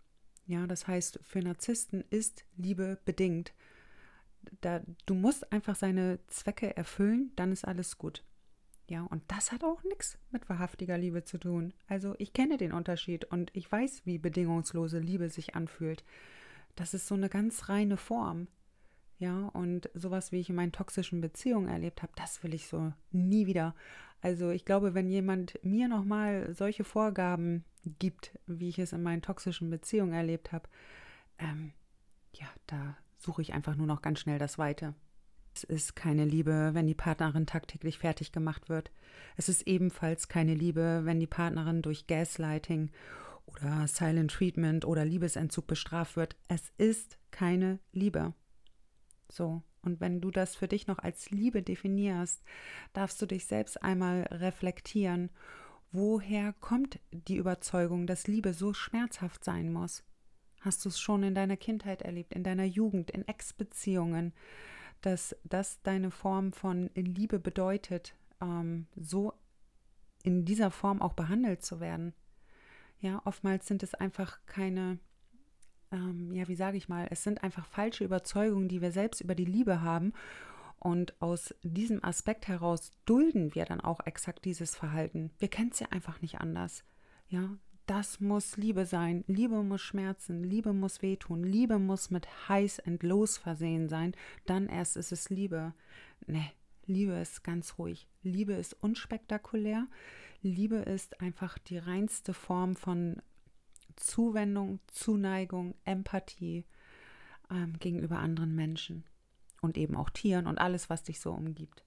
Ja, 0.47 0.65
das 0.65 0.87
heißt, 0.87 1.19
für 1.21 1.39
Narzissten 1.39 2.03
ist 2.09 2.43
Liebe 2.57 2.97
bedingt. 3.05 3.53
Da, 4.61 4.81
du 5.05 5.13
musst 5.13 5.51
einfach 5.53 5.75
seine 5.75 6.19
Zwecke 6.25 6.75
erfüllen, 6.75 7.31
dann 7.35 7.51
ist 7.51 7.65
alles 7.65 7.99
gut. 7.99 8.23
Ja, 8.89 9.03
und 9.03 9.23
das 9.27 9.51
hat 9.51 9.63
auch 9.63 9.83
nichts 9.83 10.17
mit 10.31 10.49
wahrhaftiger 10.49 10.97
Liebe 10.97 11.23
zu 11.23 11.37
tun. 11.37 11.71
Also 11.87 12.15
ich 12.17 12.33
kenne 12.33 12.57
den 12.57 12.73
Unterschied 12.73 13.25
und 13.25 13.51
ich 13.55 13.71
weiß, 13.71 14.05
wie 14.05 14.17
bedingungslose 14.17 14.97
Liebe 14.97 15.29
sich 15.29 15.55
anfühlt. 15.55 16.03
Das 16.75 16.95
ist 16.95 17.07
so 17.07 17.13
eine 17.13 17.29
ganz 17.29 17.69
reine 17.69 17.95
Form. 17.95 18.47
Ja, 19.19 19.47
und 19.53 19.89
sowas, 19.93 20.31
wie 20.31 20.39
ich 20.39 20.49
in 20.49 20.55
meinen 20.55 20.71
toxischen 20.71 21.21
Beziehungen 21.21 21.69
erlebt 21.69 22.01
habe, 22.01 22.13
das 22.15 22.43
will 22.43 22.53
ich 22.53 22.67
so 22.67 22.91
nie 23.11 23.45
wieder. 23.45 23.75
Also 24.21 24.49
ich 24.49 24.65
glaube, 24.65 24.93
wenn 24.93 25.09
jemand 25.09 25.59
mir 25.63 25.87
nochmal 25.87 26.53
solche 26.53 26.83
Vorgaben 26.83 27.65
gibt, 27.99 28.37
wie 28.47 28.69
ich 28.69 28.79
es 28.79 28.93
in 28.93 29.03
meinen 29.03 29.21
toxischen 29.21 29.69
Beziehungen 29.69 30.13
erlebt 30.13 30.51
habe, 30.51 30.69
ähm, 31.37 31.73
ja, 32.33 32.47
da 32.67 32.97
suche 33.17 33.41
ich 33.41 33.53
einfach 33.53 33.75
nur 33.75 33.87
noch 33.87 34.01
ganz 34.01 34.19
schnell 34.19 34.39
das 34.39 34.57
Weite. 34.57 34.93
Es 35.55 35.63
ist 35.63 35.95
keine 35.95 36.25
Liebe, 36.25 36.71
wenn 36.73 36.87
die 36.87 36.95
Partnerin 36.95 37.45
tagtäglich 37.45 37.99
fertig 37.99 38.31
gemacht 38.31 38.69
wird. 38.69 38.91
Es 39.37 39.49
ist 39.49 39.67
ebenfalls 39.67 40.27
keine 40.27 40.55
Liebe, 40.55 41.01
wenn 41.03 41.19
die 41.19 41.27
Partnerin 41.27 41.81
durch 41.81 42.07
Gaslighting 42.07 42.91
oder 43.45 43.87
Silent 43.87 44.31
Treatment 44.31 44.85
oder 44.85 45.05
Liebesentzug 45.05 45.67
bestraft 45.67 46.15
wird. 46.15 46.35
Es 46.47 46.71
ist 46.77 47.19
keine 47.29 47.79
Liebe. 47.91 48.33
So, 49.33 49.63
Und 49.81 49.99
wenn 49.99 50.21
du 50.21 50.29
das 50.29 50.55
für 50.55 50.67
dich 50.67 50.85
noch 50.85 50.99
als 50.99 51.31
Liebe 51.31 51.63
definierst, 51.63 52.43
darfst 52.93 53.19
du 53.19 53.25
dich 53.25 53.47
selbst 53.47 53.81
einmal 53.81 54.21
reflektieren. 54.29 55.31
Woher 55.91 56.53
kommt 56.53 56.99
die 57.11 57.37
Überzeugung, 57.37 58.05
dass 58.05 58.27
Liebe 58.27 58.53
so 58.53 58.75
schmerzhaft 58.75 59.43
sein 59.43 59.73
muss? 59.73 60.03
Hast 60.61 60.85
du 60.85 60.89
es 60.89 60.99
schon 60.99 61.23
in 61.23 61.33
deiner 61.33 61.57
Kindheit 61.57 62.03
erlebt, 62.03 62.31
in 62.31 62.43
deiner 62.43 62.63
Jugend, 62.63 63.09
in 63.09 63.27
Ex-Beziehungen, 63.27 64.33
dass 65.01 65.35
das 65.43 65.81
deine 65.81 66.11
Form 66.11 66.53
von 66.53 66.91
Liebe 66.93 67.39
bedeutet, 67.39 68.15
ähm, 68.39 68.85
so 68.95 69.33
in 70.21 70.45
dieser 70.45 70.69
Form 70.69 71.01
auch 71.01 71.13
behandelt 71.13 71.65
zu 71.65 71.79
werden? 71.79 72.13
Ja, 72.99 73.19
oftmals 73.25 73.67
sind 73.67 73.81
es 73.81 73.95
einfach 73.95 74.39
keine 74.45 74.99
ähm, 75.93 76.33
ja, 76.33 76.47
wie 76.47 76.55
sage 76.55 76.75
ich 76.75 76.89
mal, 76.89 77.07
es 77.11 77.23
sind 77.23 77.43
einfach 77.43 77.65
falsche 77.65 78.03
Überzeugungen, 78.03 78.67
die 78.67 78.81
wir 78.81 78.91
selbst 78.91 79.21
über 79.21 79.35
die 79.35 79.45
Liebe 79.45 79.81
haben. 79.81 80.13
Und 80.79 81.21
aus 81.21 81.55
diesem 81.63 82.03
Aspekt 82.03 82.49
heraus 82.49 82.91
dulden 83.05 83.55
wir 83.55 83.63
dann 83.63 83.79
auch 83.79 84.05
exakt 84.05 84.43
dieses 84.43 84.75
Verhalten. 84.75 85.31
Wir 85.39 85.47
kennen 85.47 85.69
es 85.71 85.79
ja 85.79 85.87
einfach 85.91 86.21
nicht 86.21 86.41
anders. 86.41 86.83
Ja, 87.29 87.57
das 87.85 88.19
muss 88.19 88.57
Liebe 88.57 88.85
sein. 88.85 89.23
Liebe 89.27 89.63
muss 89.63 89.81
schmerzen. 89.81 90.43
Liebe 90.43 90.73
muss 90.73 91.01
wehtun. 91.01 91.43
Liebe 91.43 91.79
muss 91.79 92.09
mit 92.09 92.27
heiß 92.49 92.81
and 92.81 93.01
los 93.03 93.37
versehen 93.37 93.87
sein. 93.87 94.13
Dann 94.45 94.67
erst 94.67 94.97
ist 94.97 95.13
es 95.13 95.29
Liebe. 95.29 95.73
Ne, 96.27 96.51
Liebe 96.85 97.13
ist 97.13 97.43
ganz 97.43 97.77
ruhig. 97.77 98.07
Liebe 98.23 98.53
ist 98.53 98.73
unspektakulär. 98.81 99.87
Liebe 100.41 100.77
ist 100.77 101.21
einfach 101.21 101.57
die 101.57 101.77
reinste 101.77 102.33
Form 102.33 102.75
von 102.75 103.21
Zuwendung, 103.95 104.79
Zuneigung, 104.87 105.75
Empathie 105.85 106.65
ähm, 107.49 107.77
gegenüber 107.79 108.19
anderen 108.19 108.55
Menschen 108.55 109.03
und 109.61 109.77
eben 109.77 109.95
auch 109.95 110.09
Tieren 110.09 110.47
und 110.47 110.57
alles, 110.57 110.89
was 110.89 111.03
dich 111.03 111.19
so 111.19 111.31
umgibt. 111.31 111.83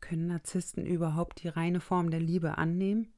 Können 0.00 0.26
Narzissten 0.26 0.84
überhaupt 0.84 1.42
die 1.42 1.48
reine 1.48 1.80
Form 1.80 2.10
der 2.10 2.20
Liebe 2.20 2.58
annehmen? 2.58 3.12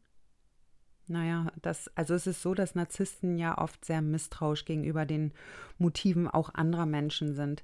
Naja, 1.06 1.52
das, 1.60 1.88
also 1.96 2.14
es 2.14 2.26
ist 2.26 2.42
so, 2.42 2.54
dass 2.54 2.74
Narzissten 2.74 3.36
ja 3.36 3.58
oft 3.58 3.84
sehr 3.84 4.00
misstrauisch 4.00 4.64
gegenüber 4.64 5.04
den 5.04 5.32
Motiven 5.78 6.28
auch 6.28 6.54
anderer 6.54 6.86
Menschen 6.86 7.34
sind. 7.34 7.62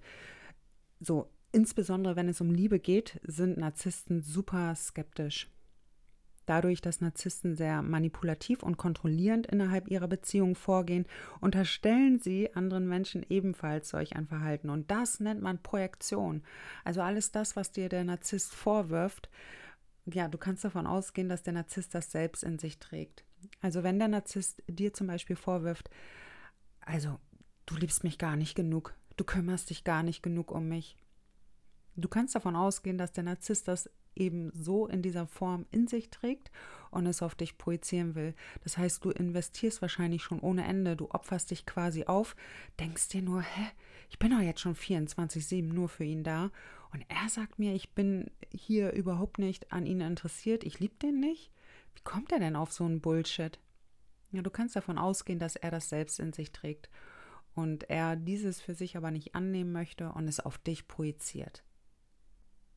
So, 1.01 1.31
insbesondere 1.53 2.17
wenn 2.17 2.29
es 2.29 2.41
um 2.41 2.51
Liebe 2.51 2.79
geht, 2.79 3.19
sind 3.23 3.57
Narzissten 3.57 4.21
super 4.21 4.75
skeptisch 4.75 5.49
dadurch, 6.51 6.81
dass 6.81 7.01
Narzissten 7.01 7.55
sehr 7.55 7.81
manipulativ 7.81 8.63
und 8.63 8.77
kontrollierend 8.77 9.47
innerhalb 9.47 9.89
ihrer 9.89 10.09
Beziehung 10.09 10.57
vorgehen, 10.57 11.07
unterstellen 11.41 12.19
sie 12.19 12.55
anderen 12.55 12.89
Menschen 12.89 13.25
ebenfalls 13.29 13.89
solch 13.91 14.17
ein 14.17 14.27
Verhalten. 14.27 14.69
Und 14.69 14.91
das 14.91 15.21
nennt 15.21 15.41
man 15.41 15.63
Projektion. 15.63 16.43
Also 16.85 17.03
alles 17.03 17.31
das, 17.31 17.55
was 17.55 17.71
dir 17.71 17.89
der 17.89 18.05
Narzisst 18.05 18.53
vorwirft, 18.53 19.31
ja, 20.07 20.27
du 20.27 20.39
kannst 20.39 20.65
davon 20.65 20.87
ausgehen, 20.87 21.29
dass 21.29 21.45
der 21.45 21.53
Narzisst 21.53 21.95
das 21.95 22.11
selbst 22.11 22.43
in 22.43 22.59
sich 22.59 22.79
trägt. 22.81 23.25
Also 23.61 23.83
wenn 23.85 23.99
der 23.99 24.09
Narzisst 24.09 24.63
dir 24.69 24.93
zum 24.93 25.07
Beispiel 25.07 25.37
vorwirft, 25.37 25.89
also 26.81 27.21
du 27.67 27.77
liebst 27.77 28.03
mich 28.03 28.19
gar 28.19 28.35
nicht 28.35 28.57
genug, 28.57 28.95
du 29.17 29.25
kümmerst 29.25 29.71
dich 29.71 29.85
gar 29.85 30.03
nicht 30.03 30.23
genug 30.23 30.51
um 30.51 30.69
mich. 30.69 30.97
Du 31.97 32.09
kannst 32.09 32.35
davon 32.35 32.57
ausgehen, 32.57 32.99
dass 32.99 33.13
der 33.13 33.25
Narzisst 33.25 33.69
das 33.69 33.89
eben 34.15 34.51
so 34.55 34.87
in 34.87 35.03
dieser 35.03 35.27
Form 35.27 35.67
in 35.71 35.87
sich 35.87 36.11
trägt 36.11 36.51
und 36.91 37.07
es 37.07 37.23
auf 37.23 37.35
dich 37.35 37.59
projizieren 37.59 38.15
will. 38.15 38.35
Das 38.65 38.77
heißt, 38.77 39.05
du 39.05 39.11
investierst 39.11 39.83
wahrscheinlich 39.83 40.23
schon 40.23 40.41
ohne 40.41 40.65
Ende, 40.65 40.97
du 40.97 41.11
opferst 41.11 41.51
dich 41.51 41.67
quasi 41.67 42.05
auf, 42.05 42.37
denkst 42.79 43.09
dir 43.09 43.23
nur, 43.23 43.43
hä, 43.43 43.67
ich 44.09 44.19
bin 44.19 44.31
doch 44.31 44.41
jetzt 44.41 44.61
schon 44.61 44.75
24-7 44.75 45.63
nur 45.63 45.89
für 45.89 46.05
ihn 46.05 46.25
da 46.25 46.51
und 46.93 47.05
er 47.09 47.29
sagt 47.29 47.59
mir, 47.59 47.75
ich 47.75 47.95
bin 47.95 48.31
hier 48.51 48.93
überhaupt 48.93 49.39
nicht 49.39 49.73
an 49.73 49.87
ihn 49.87 50.01
interessiert, 50.01 50.65
ich 50.65 50.81
liebe 50.81 50.97
den 50.97 51.21
nicht. 51.21 51.53
Wie 51.95 52.03
kommt 52.03 52.33
er 52.33 52.41
denn 52.41 52.57
auf 52.57 52.73
so 52.73 52.85
einen 52.85 53.01
Bullshit? 53.01 53.59
Ja, 54.33 54.43
du 54.43 54.51
kannst 54.51 54.77
davon 54.77 54.99
ausgehen, 54.99 55.39
dass 55.39 55.57
er 55.57 55.71
das 55.71 55.89
selbst 55.89 56.21
in 56.21 56.33
sich 56.33 56.53
trägt 56.53 56.89
und 57.55 57.91
er 57.91 58.17
dieses 58.17 58.61
für 58.61 58.75
sich 58.75 58.97
aber 58.97 59.11
nicht 59.11 59.35
annehmen 59.35 59.73
möchte 59.73 60.13
und 60.13 60.29
es 60.29 60.41
auf 60.41 60.59
dich 60.59 60.89
projiziert. 60.89 61.65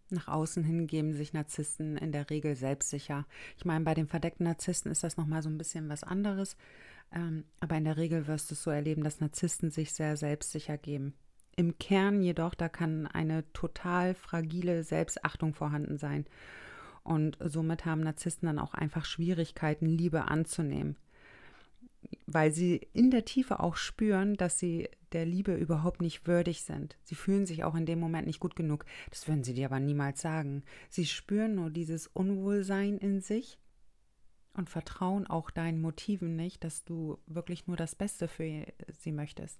Nach 0.09 0.27
außen 0.27 0.63
hin 0.63 0.87
geben 0.87 1.13
sich 1.13 1.33
Narzissten 1.33 1.97
in 1.97 2.11
der 2.11 2.29
Regel 2.29 2.55
selbstsicher. 2.55 3.25
Ich 3.57 3.65
meine, 3.65 3.85
bei 3.85 3.93
den 3.93 4.07
verdeckten 4.07 4.45
Narzissten 4.45 4.91
ist 4.91 5.03
das 5.03 5.17
nochmal 5.17 5.41
so 5.41 5.49
ein 5.49 5.57
bisschen 5.57 5.89
was 5.89 6.03
anderes. 6.03 6.55
Ähm, 7.11 7.45
aber 7.59 7.77
in 7.77 7.85
der 7.85 7.97
Regel 7.97 8.27
wirst 8.27 8.49
du 8.49 8.55
es 8.55 8.63
so 8.63 8.71
erleben, 8.71 9.03
dass 9.03 9.21
Narzissten 9.21 9.71
sich 9.71 9.93
sehr 9.93 10.17
selbstsicher 10.17 10.77
geben. 10.77 11.13
Im 11.55 11.77
Kern 11.77 12.21
jedoch, 12.21 12.55
da 12.55 12.69
kann 12.69 13.07
eine 13.07 13.51
total 13.53 14.15
fragile 14.15 14.83
Selbstachtung 14.83 15.53
vorhanden 15.53 15.97
sein. 15.97 16.25
Und 17.03 17.37
somit 17.39 17.85
haben 17.85 18.01
Narzissten 18.01 18.47
dann 18.47 18.59
auch 18.59 18.73
einfach 18.73 19.05
Schwierigkeiten, 19.05 19.85
Liebe 19.85 20.27
anzunehmen 20.27 20.95
weil 22.25 22.51
sie 22.51 22.87
in 22.93 23.11
der 23.11 23.25
Tiefe 23.25 23.59
auch 23.59 23.75
spüren, 23.75 24.35
dass 24.35 24.59
sie 24.59 24.89
der 25.11 25.25
Liebe 25.25 25.53
überhaupt 25.53 26.01
nicht 26.01 26.27
würdig 26.27 26.63
sind. 26.63 26.97
Sie 27.03 27.15
fühlen 27.15 27.45
sich 27.45 27.63
auch 27.63 27.75
in 27.75 27.85
dem 27.85 27.99
Moment 27.99 28.27
nicht 28.27 28.39
gut 28.39 28.55
genug. 28.55 28.85
Das 29.09 29.27
würden 29.27 29.43
sie 29.43 29.53
dir 29.53 29.67
aber 29.67 29.79
niemals 29.79 30.21
sagen. 30.21 30.63
Sie 30.89 31.05
spüren 31.05 31.55
nur 31.55 31.69
dieses 31.69 32.07
Unwohlsein 32.07 32.97
in 32.97 33.21
sich 33.21 33.59
und 34.53 34.69
vertrauen 34.69 35.27
auch 35.27 35.51
deinen 35.51 35.81
Motiven 35.81 36.35
nicht, 36.35 36.63
dass 36.63 36.83
du 36.83 37.19
wirklich 37.27 37.67
nur 37.67 37.77
das 37.77 37.95
Beste 37.95 38.27
für 38.27 38.65
sie 38.99 39.11
möchtest. 39.11 39.59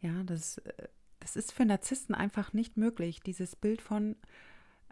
Ja, 0.00 0.22
das, 0.22 0.60
das 1.20 1.36
ist 1.36 1.52
für 1.52 1.64
Narzissten 1.64 2.14
einfach 2.14 2.52
nicht 2.52 2.76
möglich. 2.76 3.20
Dieses 3.20 3.56
Bild 3.56 3.82
von, 3.82 4.16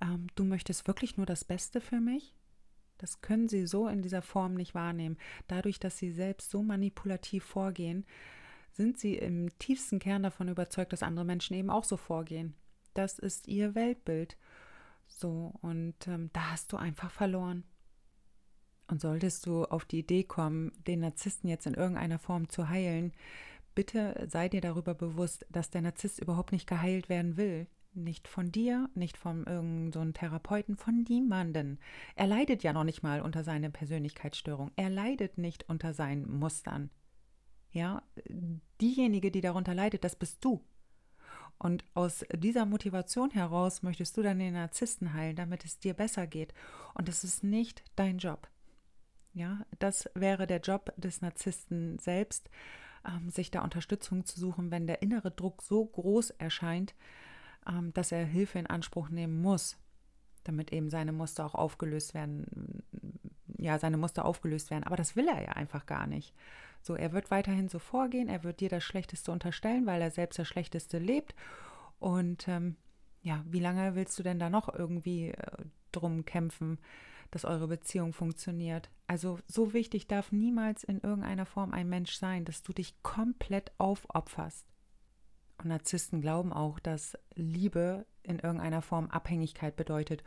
ähm, 0.01 0.27
du 0.35 0.45
möchtest 0.45 0.87
wirklich 0.87 1.17
nur 1.17 1.27
das 1.27 1.45
Beste 1.45 1.81
für 1.81 2.01
mich, 2.01 2.35
das 2.99 3.21
können 3.21 3.49
sie 3.49 3.67
so 3.67 3.89
in 3.89 4.03
dieser 4.03 4.23
Form 4.23 4.55
nicht 4.55 4.75
wahrnehmen. 4.75 5.17
Dadurch, 5.49 5.79
dass 5.79 5.99
sie 5.99 6.11
selbst 6.11 6.51
so 6.51 6.63
manipulativ 6.63 7.45
vorgehen, 7.45 8.05
sind 8.73 8.99
sie 8.99 9.17
im 9.17 9.57
tiefsten 9.59 9.99
Kern 9.99 10.23
davon 10.23 10.49
überzeugt, 10.49 10.93
dass 10.93 11.03
andere 11.03 11.25
Menschen 11.25 11.55
eben 11.55 11.71
auch 11.71 11.85
so 11.85 11.97
vorgehen. 11.97 12.55
Das 12.95 13.19
ist 13.19 13.49
ihr 13.49 13.75
Weltbild. 13.75 14.37
So, 15.07 15.55
und 15.63 15.95
ähm, 16.09 16.31
da 16.33 16.53
hast 16.53 16.73
du 16.73 16.77
einfach 16.77 17.11
verloren. 17.11 17.65
Und 18.89 19.01
solltest 19.01 19.47
du 19.47 19.65
auf 19.65 19.85
die 19.85 20.01
Idee 20.01 20.25
kommen, 20.25 20.73
den 20.87 21.01
Narzissten 21.01 21.49
jetzt 21.49 21.67
in 21.67 21.75
irgendeiner 21.75 22.19
Form 22.19 22.49
zu 22.49 22.69
heilen, 22.69 23.13
bitte 23.75 24.27
sei 24.31 24.49
dir 24.49 24.61
darüber 24.61 24.95
bewusst, 24.95 25.45
dass 25.51 25.71
der 25.71 25.83
Narzisst 25.83 26.21
überhaupt 26.21 26.53
nicht 26.53 26.67
geheilt 26.69 27.09
werden 27.09 27.37
will. 27.37 27.67
Nicht 27.97 28.29
von 28.29 28.53
dir, 28.53 28.91
nicht 28.95 29.17
von 29.17 29.47
irgendeinem 29.47 30.13
so 30.13 30.13
Therapeuten, 30.13 30.77
von 30.77 31.05
niemanden. 31.09 31.79
Er 32.15 32.27
leidet 32.27 32.63
ja 32.63 32.75
noch 32.75 32.85
nicht 32.85 33.03
mal 33.03 33.23
unter 33.23 33.43
seiner 33.43 33.71
Persönlichkeitsstörung. 33.71 34.71
Er 34.77 34.91
leidet 34.91 35.39
nicht 35.39 35.67
unter 35.71 35.95
seinen 35.95 36.31
Mustern. 36.39 36.91
Ja, 37.71 38.03
diejenige, 38.83 39.31
die 39.31 39.41
darunter 39.41 39.73
leidet, 39.73 40.05
das 40.05 40.15
bist 40.15 40.45
du. 40.45 40.63
Und 41.59 41.85
aus 41.95 42.23
dieser 42.35 42.67
Motivation 42.67 43.31
heraus 43.31 43.83
möchtest 43.83 44.15
du 44.19 44.23
dann 44.23 44.39
den 44.39 44.53
Narzissten 44.53 45.15
heilen, 45.15 45.37
damit 45.37 45.65
es 45.65 45.79
dir 45.79 45.95
besser 45.95 46.27
geht. 46.27 46.53
Und 46.93 47.09
das 47.09 47.25
ist 47.25 47.45
nicht 47.45 47.83
dein 47.97 48.19
Job. 48.19 48.47
Ja, 49.33 49.65
das 49.79 50.11
wäre 50.15 50.47
der 50.47 50.61
Job 50.61 50.93
des 50.99 51.23
Narzissten 51.23 51.99
selbst, 51.99 52.51
ähm, 53.07 53.31
sich 53.31 53.51
da 53.51 53.63
Unterstützung 53.63 54.27
zu 54.27 54.39
suchen, 54.39 54.71
wenn 54.71 54.87
der 54.87 55.01
innere 55.01 55.31
Druck 55.31 55.63
so 55.63 55.85
groß 55.85 56.31
erscheint, 56.31 56.95
dass 57.95 58.13
er 58.13 58.25
Hilfe 58.25 58.59
in 58.59 58.67
Anspruch 58.67 59.09
nehmen 59.09 59.41
muss, 59.41 59.79
damit 60.45 60.73
eben 60.73 60.91
seine 60.91 61.13
Muster 61.13 61.45
auch 61.45 61.55
aufgelöst 61.55 62.15
werden, 62.15 62.83
ja, 63.59 63.79
seine 63.79 63.97
Muster 63.97 64.25
aufgelöst 64.25 64.71
werden. 64.71 64.85
Aber 64.85 64.97
das 64.97 65.17
will 65.17 65.29
er 65.29 65.43
ja 65.43 65.53
einfach 65.53 65.87
gar 65.87 66.07
nicht. 66.07 66.35
So, 66.83 66.95
er 66.95 67.13
wird 67.13 67.31
weiterhin 67.31 67.69
so 67.69 67.79
vorgehen, 67.79 68.29
er 68.29 68.45
wird 68.45 68.61
dir 68.61 68.69
das 68.69 68.85
Schlechteste 68.85 69.33
unterstellen, 69.33 69.87
weil 69.87 70.01
er 70.01 70.11
selbst 70.11 70.39
das 70.39 70.47
Schlechteste 70.47 70.99
lebt. 70.99 71.35
Und 71.99 72.47
ähm, 72.47 72.77
ja, 73.23 73.45
wie 73.49 73.61
lange 73.61 73.97
willst 73.97 74.19
du 74.19 74.23
denn 74.23 74.39
da 74.39 74.51
noch 74.51 74.73
irgendwie 74.73 75.31
äh, 75.31 75.65
drum 75.91 76.25
kämpfen, 76.25 76.79
dass 77.33 77.45
eure 77.45 77.67
Beziehung 77.67 78.13
funktioniert? 78.13 78.91
Also 79.09 79.41
so 79.49 79.73
wichtig 79.73 80.07
darf 80.07 80.31
niemals 80.31 80.85
in 80.85 81.01
irgendeiner 81.01 81.47
Form 81.47 81.73
ein 81.73 81.89
Mensch 81.89 82.15
sein, 82.17 82.45
dass 82.45 82.63
du 82.63 82.73
dich 82.73 83.03
komplett 83.03 83.73
aufopferst. 83.79 84.67
Und 85.59 85.69
Narzissten 85.69 86.21
glauben 86.21 86.53
auch, 86.53 86.79
dass 86.79 87.19
Liebe 87.35 88.07
in 88.23 88.39
irgendeiner 88.39 88.83
Form 88.83 89.09
Abhängigkeit 89.09 89.77
bedeutet. 89.77 90.23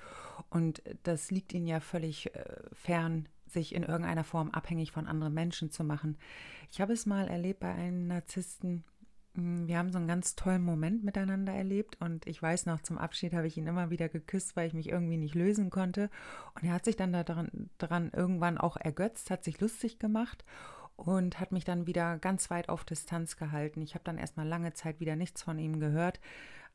Und 0.50 0.82
das 1.04 1.32
liegt 1.32 1.54
ihnen 1.54 1.68
ja 1.68 1.80
völlig 1.80 2.34
äh, 2.34 2.46
fern, 2.74 3.28
sich 3.46 3.76
in 3.76 3.84
irgendeiner 3.84 4.24
Form 4.24 4.52
abhängig 4.52 4.92
von 4.92 5.08
anderen 5.08 5.34
Menschen 5.34 5.72
zu 5.72 5.84
machen. 5.84 6.18
Ich 6.72 6.82
habe 6.82 6.94
es 6.94 7.06
mal 7.06 7.28
erlebt 7.28 7.60
bei 7.60 7.74
einem 7.74 8.08
Narzissten. 8.08 8.84
Hm, 9.36 9.68
wir 9.68 9.78
haben 9.78 9.92
so 9.92 9.98
einen 9.98 10.08
ganz 10.08 10.36
tollen 10.36 10.64
Moment 10.64 11.04
miteinander 11.04 11.54
erlebt 11.54 11.98
und 12.00 12.28
ich 12.28 12.42
weiß 12.42 12.68
noch, 12.68 12.82
zum 12.82 12.98
Abschied 12.98 13.34
habe 13.34 13.48
ich 13.48 13.58
ihn 13.58 13.68
immer 13.68 13.90
wieder 13.90 14.08
geküsst, 14.08 14.56
weil 14.56 14.68
ich 14.68 14.74
mich 14.74 14.90
irgendwie 14.90 15.18
nicht 15.18 15.36
lösen 15.36 15.70
konnte. 15.70 16.10
Und 16.56 16.64
er 16.64 16.74
hat 16.74 16.86
sich 16.86 16.96
dann 16.96 17.12
daran, 17.12 17.70
daran 17.78 18.12
irgendwann 18.12 18.58
auch 18.58 18.78
ergötzt, 18.78 19.32
hat 19.32 19.44
sich 19.44 19.60
lustig 19.60 20.00
gemacht 20.00 20.46
und 21.06 21.40
hat 21.40 21.52
mich 21.52 21.64
dann 21.64 21.88
wieder 21.88 22.18
ganz 22.20 22.50
weit 22.50 22.70
auf 22.70 22.84
Distanz 22.84 23.38
gehalten. 23.38 23.82
Ich 23.82 23.94
habe 23.96 24.04
dann 24.04 24.18
erstmal 24.18 24.48
lange 24.48 24.74
Zeit 24.74 25.00
wieder 25.00 25.16
nichts 25.16 25.42
von 25.42 25.58
ihm 25.58 25.80
gehört. 25.80 26.20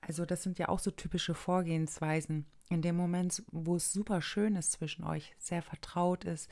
Also 0.01 0.25
das 0.25 0.43
sind 0.43 0.59
ja 0.59 0.69
auch 0.69 0.79
so 0.79 0.91
typische 0.91 1.35
Vorgehensweisen. 1.35 2.47
In 2.71 2.83
dem 2.83 2.97
Moment, 2.97 3.43
wo 3.53 3.77
es 3.77 3.93
super 3.93 4.23
schön 4.23 4.57
ist 4.57 4.73
zwischen 4.73 5.05
euch, 5.05 5.35
sehr 5.39 5.63
vertraut 5.63 6.25
ist, 6.25 6.51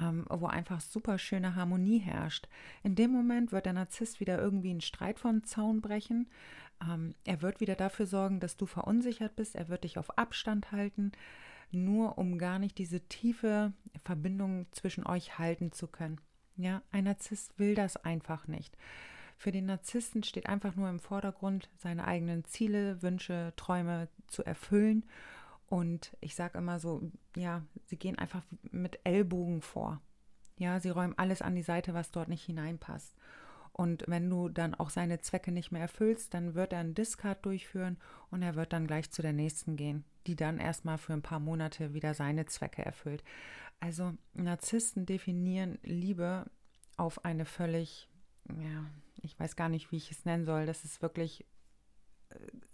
ähm, 0.00 0.24
wo 0.28 0.46
einfach 0.46 0.80
super 0.80 1.18
schöne 1.18 1.56
Harmonie 1.56 1.98
herrscht. 1.98 2.48
In 2.84 2.94
dem 2.94 3.10
Moment 3.10 3.50
wird 3.50 3.66
der 3.66 3.72
Narzisst 3.72 4.20
wieder 4.20 4.38
irgendwie 4.38 4.70
einen 4.70 4.80
Streit 4.80 5.18
vom 5.18 5.42
Zaun 5.44 5.80
brechen. 5.80 6.28
Ähm, 6.88 7.14
er 7.24 7.42
wird 7.42 7.60
wieder 7.60 7.74
dafür 7.74 8.06
sorgen, 8.06 8.38
dass 8.38 8.56
du 8.56 8.66
verunsichert 8.66 9.34
bist. 9.34 9.56
Er 9.56 9.68
wird 9.68 9.82
dich 9.82 9.98
auf 9.98 10.16
Abstand 10.16 10.70
halten, 10.70 11.10
nur 11.72 12.18
um 12.18 12.38
gar 12.38 12.60
nicht 12.60 12.78
diese 12.78 13.00
tiefe 13.00 13.72
Verbindung 14.04 14.66
zwischen 14.70 15.04
euch 15.04 15.38
halten 15.38 15.72
zu 15.72 15.88
können. 15.88 16.20
Ja, 16.60 16.82
ein 16.92 17.04
Narzisst 17.04 17.58
will 17.58 17.74
das 17.74 17.96
einfach 17.96 18.46
nicht. 18.46 18.76
Für 19.38 19.52
den 19.52 19.66
Narzissten 19.66 20.22
steht 20.22 20.46
einfach 20.46 20.76
nur 20.76 20.90
im 20.90 21.00
Vordergrund, 21.00 21.70
seine 21.78 22.06
eigenen 22.06 22.44
Ziele, 22.44 23.00
Wünsche, 23.02 23.54
Träume 23.56 24.08
zu 24.26 24.44
erfüllen 24.44 25.06
und 25.70 26.14
ich 26.20 26.34
sage 26.34 26.58
immer 26.58 26.78
so, 26.78 27.00
ja, 27.36 27.62
sie 27.86 27.96
gehen 27.96 28.18
einfach 28.18 28.42
mit 28.70 28.98
Ellbogen 29.04 29.62
vor. 29.62 30.02
Ja, 30.58 30.78
sie 30.80 30.90
räumen 30.90 31.16
alles 31.16 31.40
an 31.40 31.54
die 31.54 31.62
Seite, 31.62 31.94
was 31.94 32.10
dort 32.10 32.28
nicht 32.28 32.44
hineinpasst. 32.44 33.14
Und 33.80 34.04
wenn 34.08 34.28
du 34.28 34.50
dann 34.50 34.74
auch 34.74 34.90
seine 34.90 35.22
Zwecke 35.22 35.52
nicht 35.52 35.72
mehr 35.72 35.80
erfüllst, 35.80 36.34
dann 36.34 36.54
wird 36.54 36.74
er 36.74 36.80
einen 36.80 36.92
Discard 36.92 37.46
durchführen 37.46 37.96
und 38.30 38.42
er 38.42 38.54
wird 38.54 38.74
dann 38.74 38.86
gleich 38.86 39.10
zu 39.10 39.22
der 39.22 39.32
nächsten 39.32 39.76
gehen, 39.76 40.04
die 40.26 40.36
dann 40.36 40.58
erstmal 40.58 40.98
für 40.98 41.14
ein 41.14 41.22
paar 41.22 41.40
Monate 41.40 41.94
wieder 41.94 42.12
seine 42.12 42.44
Zwecke 42.44 42.84
erfüllt. 42.84 43.24
Also 43.80 44.12
Narzissten 44.34 45.06
definieren 45.06 45.78
Liebe 45.82 46.44
auf 46.98 47.24
eine 47.24 47.46
völlig, 47.46 48.10
ja, 48.50 48.84
ich 49.22 49.40
weiß 49.40 49.56
gar 49.56 49.70
nicht, 49.70 49.90
wie 49.90 49.96
ich 49.96 50.10
es 50.10 50.26
nennen 50.26 50.44
soll. 50.44 50.66
Das 50.66 50.84
ist 50.84 51.00
wirklich 51.00 51.46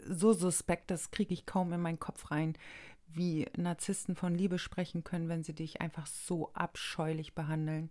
so 0.08 0.32
suspekt, 0.32 0.90
das 0.90 1.12
kriege 1.12 1.34
ich 1.34 1.46
kaum 1.46 1.72
in 1.72 1.82
meinen 1.82 2.00
Kopf 2.00 2.32
rein, 2.32 2.58
wie 3.06 3.46
Narzissten 3.56 4.16
von 4.16 4.34
Liebe 4.34 4.58
sprechen 4.58 5.04
können, 5.04 5.28
wenn 5.28 5.44
sie 5.44 5.54
dich 5.54 5.80
einfach 5.80 6.08
so 6.08 6.52
abscheulich 6.54 7.36
behandeln. 7.36 7.90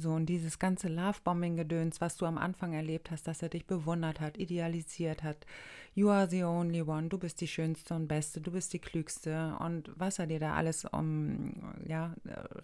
So, 0.00 0.12
und 0.12 0.26
dieses 0.26 0.60
ganze 0.60 0.86
Love-Bombing-Gedöns, 0.86 2.00
was 2.00 2.16
du 2.16 2.24
am 2.24 2.38
Anfang 2.38 2.72
erlebt 2.72 3.10
hast, 3.10 3.26
dass 3.26 3.42
er 3.42 3.48
dich 3.48 3.66
bewundert 3.66 4.20
hat, 4.20 4.38
idealisiert 4.38 5.24
hat. 5.24 5.44
You 5.92 6.10
are 6.10 6.28
the 6.28 6.44
only 6.44 6.82
one, 6.82 7.08
du 7.08 7.18
bist 7.18 7.40
die 7.40 7.48
Schönste 7.48 7.94
und 7.94 8.06
Beste, 8.06 8.40
du 8.40 8.52
bist 8.52 8.72
die 8.72 8.78
Klügste 8.78 9.56
und 9.58 9.90
was 9.96 10.20
er 10.20 10.28
dir 10.28 10.38
da 10.38 10.54
alles 10.54 10.84
um, 10.84 11.74
ja, 11.84 12.14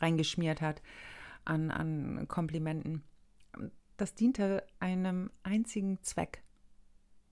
reingeschmiert 0.00 0.60
hat 0.60 0.80
an, 1.44 1.72
an 1.72 2.28
Komplimenten. 2.28 3.02
Das 3.96 4.14
diente 4.14 4.64
einem 4.78 5.30
einzigen 5.42 6.00
Zweck, 6.02 6.43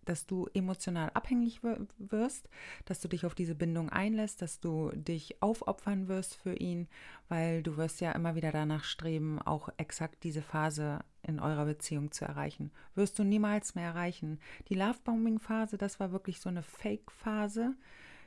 dass 0.04 0.26
du 0.26 0.48
emotional 0.54 1.10
abhängig 1.14 1.60
wirst, 1.98 2.48
dass 2.84 3.00
du 3.00 3.08
dich 3.08 3.26
auf 3.26 3.34
diese 3.34 3.54
Bindung 3.54 3.90
einlässt, 3.90 4.42
dass 4.42 4.60
du 4.60 4.90
dich 4.94 5.42
aufopfern 5.42 6.08
wirst 6.08 6.34
für 6.36 6.54
ihn, 6.54 6.88
weil 7.28 7.62
du 7.62 7.76
wirst 7.76 8.00
ja 8.00 8.12
immer 8.12 8.34
wieder 8.34 8.52
danach 8.52 8.84
streben, 8.84 9.40
auch 9.40 9.68
exakt 9.76 10.24
diese 10.24 10.42
Phase 10.42 11.00
in 11.22 11.40
eurer 11.40 11.64
Beziehung 11.64 12.10
zu 12.10 12.24
erreichen. 12.24 12.72
Wirst 12.94 13.18
du 13.18 13.24
niemals 13.24 13.74
mehr 13.74 13.88
erreichen. 13.88 14.40
Die 14.68 14.74
Lovebombing-Phase, 14.74 15.78
das 15.78 16.00
war 16.00 16.12
wirklich 16.12 16.40
so 16.40 16.48
eine 16.48 16.62
Fake-Phase. 16.62 17.74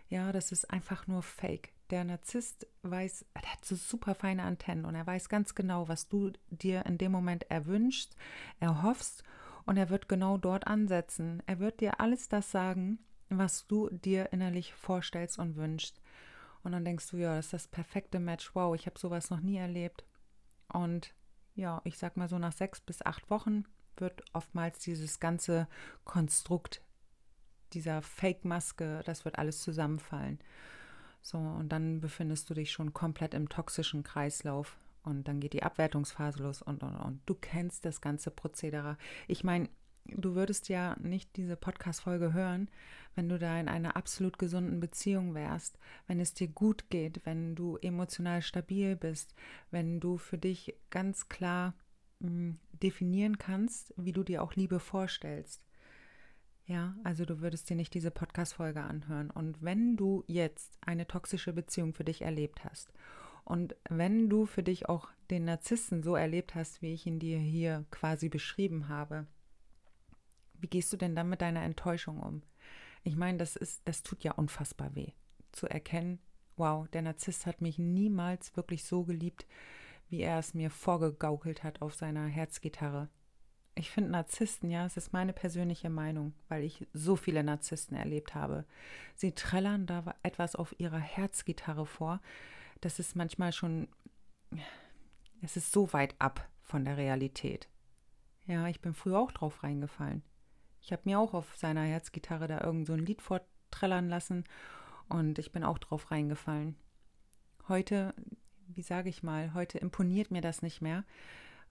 Ja, 0.07 0.31
das 0.31 0.51
ist 0.51 0.71
einfach 0.71 1.07
nur 1.07 1.23
Fake. 1.23 1.73
Der 1.89 2.03
Narzisst 2.03 2.67
weiß, 2.81 3.25
er 3.33 3.41
hat 3.51 3.65
so 3.65 3.75
super 3.75 4.15
feine 4.15 4.43
Antennen 4.43 4.85
und 4.85 4.95
er 4.95 5.05
weiß 5.05 5.29
ganz 5.29 5.53
genau, 5.53 5.87
was 5.87 6.07
du 6.07 6.31
dir 6.49 6.85
in 6.85 6.97
dem 6.97 7.11
Moment 7.11 7.49
erwünschst, 7.51 8.15
erhoffst 8.59 9.23
und 9.65 9.77
er 9.77 9.89
wird 9.89 10.07
genau 10.07 10.37
dort 10.37 10.67
ansetzen. 10.67 11.41
Er 11.45 11.59
wird 11.59 11.81
dir 11.81 11.99
alles 11.99 12.29
das 12.29 12.51
sagen, 12.51 12.99
was 13.29 13.67
du 13.67 13.89
dir 13.89 14.31
innerlich 14.31 14.73
vorstellst 14.73 15.39
und 15.39 15.55
wünschst. 15.55 16.01
Und 16.63 16.71
dann 16.71 16.85
denkst 16.85 17.09
du, 17.09 17.17
ja, 17.17 17.35
das 17.35 17.45
ist 17.45 17.53
das 17.53 17.67
perfekte 17.67 18.19
Match. 18.19 18.53
Wow, 18.55 18.75
ich 18.75 18.85
habe 18.85 18.99
sowas 18.99 19.29
noch 19.29 19.39
nie 19.39 19.57
erlebt. 19.57 20.03
Und 20.71 21.13
ja, 21.55 21.81
ich 21.83 21.97
sag 21.97 22.17
mal 22.17 22.27
so, 22.27 22.37
nach 22.37 22.53
sechs 22.53 22.81
bis 22.81 23.03
acht 23.05 23.29
Wochen 23.29 23.65
wird 23.97 24.23
oftmals 24.33 24.79
dieses 24.79 25.19
ganze 25.19 25.67
Konstrukt 26.03 26.81
dieser 27.73 28.01
Fake-Maske, 28.01 29.01
das 29.05 29.25
wird 29.25 29.37
alles 29.37 29.61
zusammenfallen. 29.61 30.39
So, 31.21 31.37
und 31.37 31.69
dann 31.69 32.01
befindest 32.01 32.49
du 32.49 32.53
dich 32.53 32.71
schon 32.71 32.93
komplett 32.93 33.33
im 33.33 33.49
toxischen 33.49 34.03
Kreislauf. 34.03 34.77
Und 35.05 35.27
dann 35.27 35.39
geht 35.39 35.53
die 35.53 35.63
Abwertungsphase 35.63 36.41
los 36.41 36.61
und, 36.61 36.83
und, 36.83 36.95
und. 36.95 37.21
Du 37.25 37.35
kennst 37.35 37.85
das 37.85 38.01
ganze 38.01 38.31
Prozedere. 38.31 38.97
Ich 39.27 39.43
meine, 39.43 39.69
du 40.07 40.35
würdest 40.35 40.69
ja 40.69 40.95
nicht 40.99 41.35
diese 41.35 41.55
Podcast-Folge 41.55 42.33
hören, 42.33 42.69
wenn 43.15 43.29
du 43.29 43.39
da 43.39 43.59
in 43.59 43.67
einer 43.67 43.95
absolut 43.95 44.37
gesunden 44.39 44.79
Beziehung 44.79 45.33
wärst, 45.33 45.77
wenn 46.07 46.19
es 46.19 46.33
dir 46.33 46.47
gut 46.47 46.89
geht, 46.89 47.25
wenn 47.25 47.55
du 47.55 47.77
emotional 47.77 48.41
stabil 48.41 48.95
bist, 48.95 49.35
wenn 49.71 49.99
du 49.99 50.17
für 50.17 50.37
dich 50.37 50.75
ganz 50.89 51.29
klar 51.29 51.75
hm, 52.19 52.59
definieren 52.73 53.37
kannst, 53.37 53.93
wie 53.97 54.11
du 54.11 54.23
dir 54.23 54.43
auch 54.43 54.53
Liebe 54.55 54.79
vorstellst. 54.79 55.61
Ja, 56.67 56.95
also 57.03 57.25
du 57.25 57.41
würdest 57.41 57.69
dir 57.69 57.75
nicht 57.75 57.93
diese 57.93 58.09
Podcast-Folge 58.09 58.81
anhören. 58.81 59.29
Und 59.29 59.61
wenn 59.61 59.97
du 59.97 60.23
jetzt 60.25 60.79
eine 60.81 61.05
toxische 61.05 61.53
Beziehung 61.53 61.93
für 61.93 62.03
dich 62.03 62.23
erlebt 62.23 62.63
hast 62.63 62.91
und 63.45 63.75
wenn 63.89 64.27
du 64.29 64.45
für 64.45 64.63
dich 64.63 64.89
auch 64.89 65.09
den 65.29 65.45
Narzissten 65.45 66.03
so 66.03 66.15
erlebt 66.15 66.55
hast, 66.55 66.81
wie 66.81 66.93
ich 66.93 67.05
ihn 67.05 67.19
dir 67.19 67.37
hier 67.37 67.85
quasi 67.91 68.27
beschrieben 68.27 68.89
habe, 68.89 69.27
wie 70.59 70.67
gehst 70.67 70.91
du 70.91 70.97
denn 70.97 71.15
dann 71.15 71.29
mit 71.29 71.41
deiner 71.41 71.61
Enttäuschung 71.61 72.19
um? 72.19 72.41
Ich 73.03 73.15
meine, 73.15 73.37
das 73.37 73.55
ist, 73.55 73.87
das 73.87 74.01
tut 74.01 74.23
ja 74.23 74.31
unfassbar 74.31 74.95
weh, 74.95 75.11
zu 75.51 75.67
erkennen, 75.67 76.19
wow, 76.57 76.87
der 76.89 77.03
Narzisst 77.03 77.45
hat 77.45 77.61
mich 77.61 77.77
niemals 77.77 78.55
wirklich 78.57 78.83
so 78.83 79.03
geliebt, 79.03 79.45
wie 80.09 80.21
er 80.21 80.39
es 80.39 80.55
mir 80.55 80.71
vorgegaukelt 80.71 81.63
hat 81.63 81.81
auf 81.81 81.93
seiner 81.93 82.25
Herzgitarre. 82.25 83.09
Ich 83.75 83.91
finde 83.91 84.09
Narzissten, 84.09 84.71
ja, 84.71 84.85
es 84.85 84.97
ist 84.97 85.13
meine 85.13 85.33
persönliche 85.33 85.89
Meinung, 85.89 86.33
weil 86.47 86.63
ich 86.63 86.87
so 86.93 87.15
viele 87.15 87.43
Narzissten 87.43 87.97
erlebt 87.97 88.33
habe. 88.33 88.65
Sie 89.15 89.33
trällern 89.33 89.85
da 89.85 90.15
etwas 90.23 90.55
auf 90.55 90.73
ihrer 90.79 90.99
Herzgitarre 90.99 91.85
vor, 91.85 92.21
das 92.85 92.99
ist 92.99 93.15
manchmal 93.15 93.51
schon, 93.51 93.87
es 95.41 95.57
ist 95.57 95.71
so 95.71 95.91
weit 95.91 96.13
ab 96.19 96.47
von 96.61 96.85
der 96.85 96.97
Realität. 96.97 97.67
Ja, 98.45 98.67
ich 98.67 98.79
bin 98.79 98.93
früher 98.93 99.17
auch 99.17 99.31
drauf 99.31 99.63
reingefallen. 99.63 100.21
Ich 100.81 100.91
habe 100.91 101.01
mir 101.05 101.19
auch 101.19 101.33
auf 101.33 101.55
seiner 101.55 101.81
Herzgitarre 101.81 102.47
da 102.47 102.61
irgend 102.61 102.85
so 102.85 102.93
ein 102.93 103.03
Lied 103.03 103.23
vorträllern 103.23 104.07
lassen 104.07 104.43
und 105.09 105.39
ich 105.39 105.51
bin 105.51 105.63
auch 105.63 105.79
drauf 105.79 106.11
reingefallen. 106.11 106.75
Heute, 107.67 108.13
wie 108.67 108.83
sage 108.83 109.09
ich 109.09 109.23
mal, 109.23 109.55
heute 109.55 109.79
imponiert 109.79 110.29
mir 110.29 110.41
das 110.41 110.61
nicht 110.61 110.79
mehr, 110.83 111.05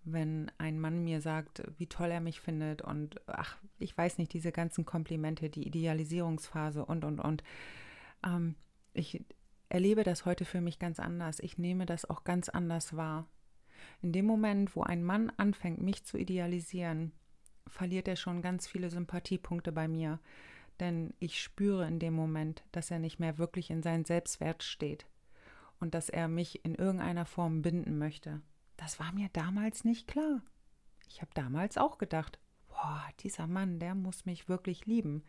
wenn 0.03 0.51
ein 0.59 0.81
Mann 0.81 1.05
mir 1.05 1.21
sagt, 1.21 1.63
wie 1.79 1.87
toll 1.87 2.11
er 2.11 2.21
mich 2.21 2.41
findet 2.41 2.83
und 2.83 3.21
ach, 3.29 3.57
ich 3.79 3.97
weiß 3.97 4.19
nicht, 4.19 4.33
diese 4.33 4.51
ganzen 4.51 4.85
Komplimente, 4.85 5.49
die 5.49 5.65
Idealisierungsphase 5.65 6.85
und 6.85 7.05
und 7.05 7.21
und. 7.21 7.45
Ähm, 8.27 8.57
ich, 8.95 9.25
erlebe 9.75 10.05
das 10.05 10.25
heute 10.25 10.45
für 10.45 10.61
mich 10.61 10.79
ganz 10.79 11.01
anders. 11.01 11.41
Ich 11.41 11.59
nehme 11.59 11.85
das 11.85 12.09
auch 12.09 12.23
ganz 12.23 12.49
anders 12.49 12.97
wahr. 12.97 13.27
In 14.03 14.13
dem 14.13 14.25
Moment, 14.25 14.77
wo 14.77 14.85
ein 14.85 15.03
Mann 15.03 15.33
anfängt, 15.37 15.83
mich 15.83 16.05
zu 16.05 16.17
idealisieren, 16.17 17.11
verliert 17.67 18.07
er 18.07 18.15
schon 18.15 18.41
ganz 18.41 18.69
viele 18.69 18.89
Sympathiepunkte 18.89 19.73
bei 19.73 19.89
mir. 19.89 20.21
Denn 20.79 21.13
ich 21.19 21.43
spüre 21.43 21.89
in 21.89 21.99
dem 21.99 22.15
Moment, 22.15 22.63
dass 22.71 22.93
er 22.93 23.01
nicht 23.01 23.19
mehr 23.19 23.37
wirklich 23.37 23.69
in 23.69 23.83
seinen 23.83 24.05
Selbstwert 24.05 24.63
steht 24.63 25.07
und 25.81 25.95
dass 25.95 26.09
er 26.09 26.29
mich 26.29 26.65
in 26.65 26.77
irgendeiner 26.77 27.27
Form 27.27 27.61
binden 27.61 27.99
möchte. 27.99 28.43
Das 28.77 29.01
war 29.01 29.11
mir 29.11 29.29
damals 29.33 29.83
nicht 29.83 30.07
klar. 30.07 30.41
Ich 31.09 31.21
habe 31.21 31.33
damals 31.35 31.79
auch 31.79 31.99
gedacht, 31.99 32.39
boah, 32.69 33.03
dieser 33.21 33.49
Mann, 33.49 33.81
der 33.81 33.97
muss 33.97 34.25
mich 34.25 34.49
wirklich 34.49 34.87
lieben. 34.87 35.25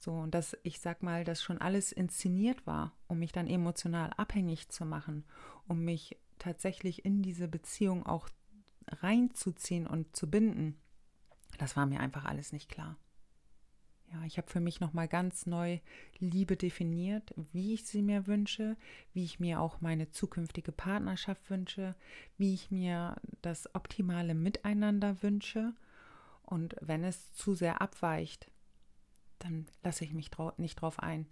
So, 0.00 0.14
und 0.14 0.34
dass 0.34 0.56
ich 0.62 0.80
sag 0.80 1.02
mal, 1.02 1.24
dass 1.24 1.42
schon 1.42 1.58
alles 1.58 1.92
inszeniert 1.92 2.66
war, 2.66 2.94
um 3.06 3.18
mich 3.18 3.32
dann 3.32 3.46
emotional 3.46 4.10
abhängig 4.16 4.70
zu 4.70 4.86
machen, 4.86 5.24
um 5.68 5.84
mich 5.84 6.16
tatsächlich 6.38 7.04
in 7.04 7.20
diese 7.20 7.48
Beziehung 7.48 8.06
auch 8.06 8.30
reinzuziehen 8.88 9.86
und 9.86 10.16
zu 10.16 10.30
binden. 10.30 10.80
Das 11.58 11.76
war 11.76 11.84
mir 11.84 12.00
einfach 12.00 12.24
alles 12.24 12.50
nicht 12.52 12.70
klar. 12.70 12.96
Ja, 14.10 14.24
ich 14.24 14.38
habe 14.38 14.48
für 14.48 14.60
mich 14.60 14.80
nochmal 14.80 15.06
ganz 15.06 15.44
neu 15.44 15.78
Liebe 16.18 16.56
definiert, 16.56 17.34
wie 17.52 17.74
ich 17.74 17.84
sie 17.84 18.00
mir 18.00 18.26
wünsche, 18.26 18.78
wie 19.12 19.24
ich 19.24 19.38
mir 19.38 19.60
auch 19.60 19.82
meine 19.82 20.10
zukünftige 20.10 20.72
Partnerschaft 20.72 21.50
wünsche, 21.50 21.94
wie 22.38 22.54
ich 22.54 22.70
mir 22.70 23.16
das 23.42 23.72
optimale 23.74 24.34
Miteinander 24.34 25.22
wünsche. 25.22 25.74
Und 26.42 26.74
wenn 26.80 27.04
es 27.04 27.34
zu 27.34 27.54
sehr 27.54 27.82
abweicht, 27.82 28.50
dann 29.40 29.66
lasse 29.82 30.04
ich 30.04 30.12
mich 30.12 30.30
drau 30.30 30.52
nicht 30.56 30.76
drauf 30.76 31.00
ein. 31.00 31.26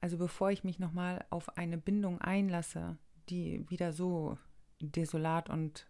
Also 0.00 0.18
bevor 0.18 0.50
ich 0.50 0.64
mich 0.64 0.78
nochmal 0.78 1.24
auf 1.30 1.56
eine 1.56 1.78
Bindung 1.78 2.20
einlasse, 2.20 2.98
die 3.28 3.68
wieder 3.70 3.92
so 3.92 4.36
desolat 4.80 5.48
und 5.48 5.86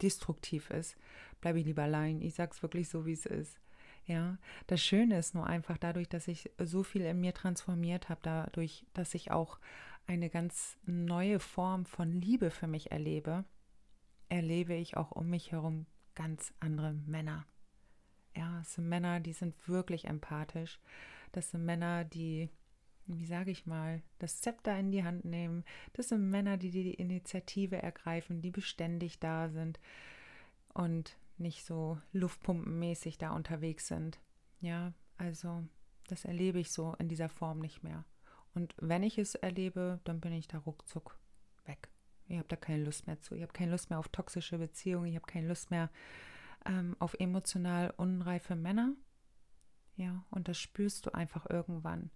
destruktiv 0.00 0.70
ist, 0.70 0.96
bleibe 1.40 1.58
ich 1.58 1.66
lieber 1.66 1.82
allein. 1.82 2.20
Ich 2.20 2.34
sage 2.34 2.52
es 2.52 2.62
wirklich 2.62 2.88
so, 2.88 3.04
wie 3.06 3.12
es 3.12 3.26
ist. 3.26 3.58
Ja, 4.04 4.38
das 4.66 4.82
Schöne 4.82 5.18
ist 5.18 5.34
nur 5.34 5.46
einfach 5.46 5.78
dadurch, 5.78 6.08
dass 6.08 6.28
ich 6.28 6.50
so 6.58 6.82
viel 6.82 7.02
in 7.02 7.20
mir 7.20 7.34
transformiert 7.34 8.08
habe, 8.08 8.20
dadurch, 8.22 8.84
dass 8.94 9.14
ich 9.14 9.30
auch 9.30 9.58
eine 10.06 10.28
ganz 10.28 10.76
neue 10.84 11.38
Form 11.38 11.84
von 11.84 12.20
Liebe 12.20 12.50
für 12.50 12.66
mich 12.66 12.90
erlebe, 12.90 13.44
erlebe 14.28 14.74
ich 14.74 14.96
auch 14.96 15.12
um 15.12 15.30
mich 15.30 15.52
herum 15.52 15.86
ganz 16.14 16.52
andere 16.58 16.92
Männer. 16.92 17.44
Ja, 18.34 18.60
es 18.60 18.74
sind 18.74 18.88
Männer, 18.88 19.20
die 19.20 19.32
sind 19.32 19.68
wirklich 19.68 20.06
empathisch. 20.06 20.78
Das 21.32 21.50
sind 21.50 21.64
Männer, 21.64 22.04
die, 22.04 22.48
wie 23.06 23.26
sage 23.26 23.50
ich 23.50 23.66
mal, 23.66 24.02
das 24.18 24.40
Zepter 24.40 24.78
in 24.78 24.90
die 24.90 25.04
Hand 25.04 25.24
nehmen. 25.24 25.64
Das 25.92 26.08
sind 26.08 26.30
Männer, 26.30 26.56
die 26.56 26.70
die 26.70 26.94
Initiative 26.94 27.80
ergreifen, 27.80 28.42
die 28.42 28.50
beständig 28.50 29.18
da 29.18 29.48
sind 29.48 29.80
und 30.74 31.16
nicht 31.38 31.64
so 31.64 31.98
luftpumpenmäßig 32.12 33.18
da 33.18 33.30
unterwegs 33.30 33.88
sind. 33.88 34.18
Ja, 34.60 34.92
also 35.18 35.64
das 36.08 36.24
erlebe 36.24 36.58
ich 36.58 36.70
so 36.70 36.94
in 36.98 37.08
dieser 37.08 37.28
Form 37.28 37.58
nicht 37.58 37.82
mehr. 37.82 38.04
Und 38.54 38.74
wenn 38.78 39.02
ich 39.02 39.18
es 39.18 39.34
erlebe, 39.34 40.00
dann 40.04 40.20
bin 40.20 40.32
ich 40.32 40.48
da 40.48 40.58
ruckzuck 40.58 41.18
weg. 41.66 41.88
Ich 42.28 42.38
habe 42.38 42.48
da 42.48 42.56
keine 42.56 42.84
Lust 42.84 43.06
mehr 43.06 43.20
zu. 43.20 43.34
Ich 43.34 43.42
habe 43.42 43.52
keine 43.52 43.72
Lust 43.72 43.90
mehr 43.90 43.98
auf 43.98 44.08
toxische 44.08 44.58
Beziehungen. 44.58 45.06
Ich 45.06 45.16
habe 45.16 45.26
keine 45.26 45.48
Lust 45.48 45.70
mehr 45.70 45.90
ähm, 46.66 46.96
auf 46.98 47.14
emotional 47.14 47.92
unreife 47.96 48.56
Männer. 48.56 48.92
Ja, 49.96 50.24
und 50.30 50.48
das 50.48 50.58
spürst 50.58 51.06
du 51.06 51.14
einfach 51.14 51.48
irgendwann. 51.48 52.10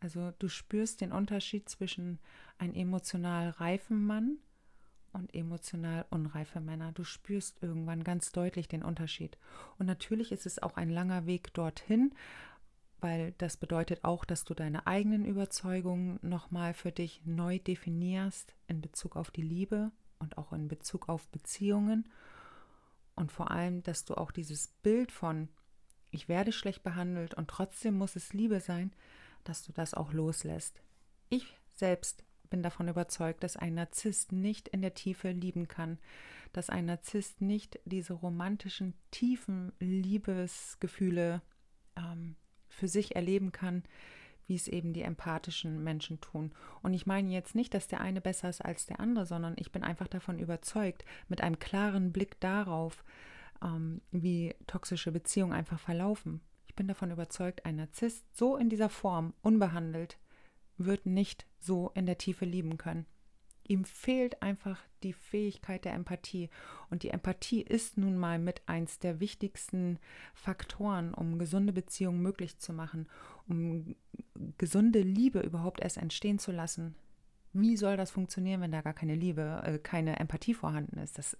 Also 0.00 0.32
du 0.38 0.48
spürst 0.48 1.00
den 1.00 1.12
Unterschied 1.12 1.68
zwischen 1.68 2.18
einem 2.58 2.74
emotional 2.74 3.50
reifen 3.50 4.04
Mann 4.04 4.38
und 5.12 5.34
emotional 5.34 6.04
unreife 6.10 6.60
Männer. 6.60 6.92
Du 6.92 7.04
spürst 7.04 7.62
irgendwann 7.62 8.04
ganz 8.04 8.32
deutlich 8.32 8.68
den 8.68 8.82
Unterschied. 8.82 9.38
Und 9.78 9.86
natürlich 9.86 10.32
ist 10.32 10.46
es 10.46 10.62
auch 10.62 10.76
ein 10.76 10.90
langer 10.90 11.26
Weg 11.26 11.54
dorthin, 11.54 12.14
weil 13.00 13.32
das 13.38 13.56
bedeutet 13.56 14.04
auch, 14.04 14.24
dass 14.24 14.44
du 14.44 14.54
deine 14.54 14.86
eigenen 14.86 15.24
Überzeugungen 15.24 16.18
nochmal 16.22 16.74
für 16.74 16.92
dich 16.92 17.22
neu 17.24 17.58
definierst 17.58 18.54
in 18.68 18.80
Bezug 18.80 19.16
auf 19.16 19.30
die 19.30 19.42
Liebe 19.42 19.90
und 20.18 20.38
auch 20.38 20.52
in 20.52 20.68
Bezug 20.68 21.08
auf 21.08 21.28
Beziehungen. 21.28 22.08
Und 23.16 23.32
vor 23.32 23.50
allem, 23.50 23.82
dass 23.82 24.04
du 24.04 24.14
auch 24.14 24.30
dieses 24.30 24.68
Bild 24.68 25.10
von, 25.10 25.48
ich 26.10 26.28
werde 26.28 26.52
schlecht 26.52 26.82
behandelt 26.82 27.34
und 27.34 27.48
trotzdem 27.48 27.96
muss 27.96 28.14
es 28.14 28.32
Liebe 28.32 28.60
sein, 28.60 28.92
dass 29.44 29.64
du 29.64 29.72
das 29.72 29.94
auch 29.94 30.12
loslässt. 30.12 30.82
Ich 31.28 31.56
selbst 31.74 32.24
bin 32.50 32.62
davon 32.62 32.88
überzeugt, 32.88 33.42
dass 33.42 33.56
ein 33.56 33.74
Narzisst 33.74 34.32
nicht 34.32 34.68
in 34.68 34.82
der 34.82 34.94
Tiefe 34.94 35.30
lieben 35.30 35.66
kann, 35.66 35.98
dass 36.52 36.70
ein 36.70 36.86
Narzisst 36.86 37.40
nicht 37.40 37.80
diese 37.84 38.12
romantischen, 38.12 38.94
tiefen 39.10 39.72
Liebesgefühle 39.80 41.42
ähm, 41.96 42.36
für 42.68 42.88
sich 42.88 43.16
erleben 43.16 43.52
kann, 43.52 43.82
wie 44.46 44.54
es 44.54 44.68
eben 44.68 44.92
die 44.92 45.02
empathischen 45.02 45.82
Menschen 45.82 46.20
tun. 46.20 46.52
Und 46.82 46.94
ich 46.94 47.06
meine 47.06 47.30
jetzt 47.32 47.54
nicht, 47.54 47.74
dass 47.74 47.88
der 47.88 48.00
eine 48.00 48.20
besser 48.20 48.48
ist 48.48 48.64
als 48.64 48.86
der 48.86 49.00
andere, 49.00 49.26
sondern 49.26 49.54
ich 49.56 49.72
bin 49.72 49.82
einfach 49.82 50.08
davon 50.08 50.38
überzeugt, 50.38 51.04
mit 51.28 51.40
einem 51.40 51.58
klaren 51.58 52.12
Blick 52.12 52.38
darauf, 52.40 53.04
ähm, 53.62 54.00
wie 54.10 54.54
toxische 54.66 55.12
Beziehungen 55.12 55.52
einfach 55.52 55.80
verlaufen. 55.80 56.40
Ich 56.66 56.74
bin 56.74 56.88
davon 56.88 57.10
überzeugt, 57.10 57.64
ein 57.64 57.76
Narzisst 57.76 58.24
so 58.36 58.56
in 58.56 58.68
dieser 58.68 58.90
Form, 58.90 59.32
unbehandelt, 59.42 60.18
wird 60.78 61.06
nicht 61.06 61.46
so 61.58 61.90
in 61.94 62.06
der 62.06 62.18
Tiefe 62.18 62.44
lieben 62.44 62.76
können. 62.76 63.06
Ihm 63.68 63.84
fehlt 63.84 64.42
einfach 64.42 64.80
die 65.02 65.12
Fähigkeit 65.12 65.84
der 65.84 65.94
Empathie. 65.94 66.50
Und 66.90 67.02
die 67.02 67.10
Empathie 67.10 67.62
ist 67.62 67.98
nun 67.98 68.16
mal 68.16 68.38
mit 68.38 68.62
eins 68.66 68.98
der 68.98 69.20
wichtigsten 69.20 69.98
Faktoren, 70.34 71.12
um 71.14 71.38
gesunde 71.38 71.72
Beziehungen 71.72 72.22
möglich 72.22 72.58
zu 72.58 72.72
machen, 72.72 73.08
um 73.48 73.96
gesunde 74.58 75.00
Liebe 75.00 75.40
überhaupt 75.40 75.80
erst 75.80 75.96
entstehen 75.96 76.38
zu 76.38 76.52
lassen. 76.52 76.94
Wie 77.52 77.76
soll 77.76 77.96
das 77.96 78.10
funktionieren, 78.10 78.60
wenn 78.60 78.72
da 78.72 78.82
gar 78.82 78.92
keine 78.92 79.14
Liebe, 79.14 79.62
äh, 79.64 79.78
keine 79.78 80.18
Empathie 80.18 80.54
vorhanden 80.54 80.98
ist? 80.98 81.18
Das, 81.18 81.36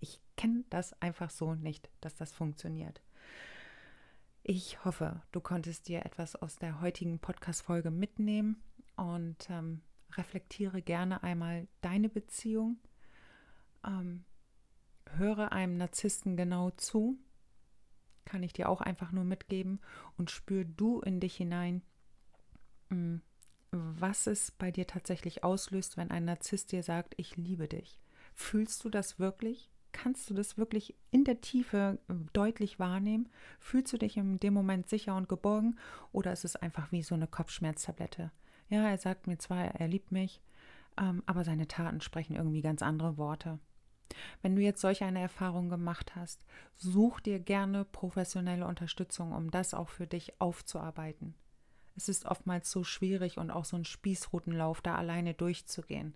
ich 0.00 0.20
kenne 0.36 0.64
das 0.70 0.92
einfach 1.00 1.30
so 1.30 1.54
nicht, 1.54 1.88
dass 2.00 2.16
das 2.16 2.32
funktioniert. 2.32 3.00
Ich 4.42 4.84
hoffe, 4.84 5.22
du 5.30 5.40
konntest 5.40 5.86
dir 5.86 6.04
etwas 6.04 6.34
aus 6.34 6.56
der 6.56 6.80
heutigen 6.80 7.20
Podcast-Folge 7.20 7.92
mitnehmen 7.92 8.60
und 8.96 9.48
ähm, 9.48 9.82
reflektiere 10.16 10.82
gerne 10.82 11.22
einmal 11.22 11.68
deine 11.80 12.08
Beziehung. 12.08 12.78
Ähm, 13.84 14.24
höre 15.16 15.52
einem 15.52 15.76
Narzissten 15.76 16.36
genau 16.36 16.70
zu. 16.70 17.18
Kann 18.24 18.42
ich 18.42 18.52
dir 18.52 18.68
auch 18.68 18.80
einfach 18.80 19.12
nur 19.12 19.24
mitgeben 19.24 19.80
und 20.16 20.30
spür 20.30 20.64
du 20.64 21.00
in 21.00 21.20
dich 21.20 21.36
hinein, 21.36 21.82
mm, 22.90 23.16
was 23.72 24.26
es 24.26 24.50
bei 24.52 24.70
dir 24.70 24.86
tatsächlich 24.86 25.44
auslöst, 25.44 25.96
wenn 25.96 26.10
ein 26.10 26.24
Narzisst 26.24 26.72
dir 26.72 26.82
sagt, 26.82 27.14
ich 27.16 27.36
liebe 27.36 27.68
dich. 27.68 27.98
Fühlst 28.34 28.84
du 28.84 28.90
das 28.90 29.18
wirklich? 29.18 29.70
Kannst 29.92 30.30
du 30.30 30.34
das 30.34 30.56
wirklich 30.56 30.94
in 31.10 31.24
der 31.24 31.40
Tiefe 31.40 31.98
äh, 32.08 32.14
deutlich 32.32 32.78
wahrnehmen? 32.78 33.28
Fühlst 33.60 33.92
du 33.92 33.98
dich 33.98 34.16
in 34.16 34.40
dem 34.40 34.54
Moment 34.54 34.88
sicher 34.88 35.16
und 35.16 35.28
geborgen 35.28 35.76
oder 36.12 36.32
ist 36.32 36.44
es 36.44 36.56
einfach 36.56 36.92
wie 36.92 37.02
so 37.02 37.14
eine 37.14 37.26
Kopfschmerztablette? 37.26 38.30
Ja, 38.72 38.88
er 38.88 38.96
sagt 38.96 39.26
mir 39.26 39.36
zwar, 39.36 39.66
er 39.66 39.86
liebt 39.86 40.12
mich, 40.12 40.40
ähm, 40.98 41.22
aber 41.26 41.44
seine 41.44 41.68
Taten 41.68 42.00
sprechen 42.00 42.36
irgendwie 42.36 42.62
ganz 42.62 42.80
andere 42.80 43.18
Worte. 43.18 43.58
Wenn 44.40 44.56
du 44.56 44.62
jetzt 44.62 44.80
solch 44.80 45.04
eine 45.04 45.20
Erfahrung 45.20 45.68
gemacht 45.68 46.16
hast, 46.16 46.42
such 46.76 47.20
dir 47.20 47.38
gerne 47.38 47.84
professionelle 47.84 48.66
Unterstützung, 48.66 49.32
um 49.32 49.50
das 49.50 49.74
auch 49.74 49.90
für 49.90 50.06
dich 50.06 50.40
aufzuarbeiten. 50.40 51.34
Es 51.96 52.08
ist 52.08 52.24
oftmals 52.24 52.70
so 52.70 52.82
schwierig 52.82 53.36
und 53.36 53.50
auch 53.50 53.66
so 53.66 53.76
ein 53.76 53.84
Spießrutenlauf, 53.84 54.80
da 54.80 54.94
alleine 54.94 55.34
durchzugehen. 55.34 56.14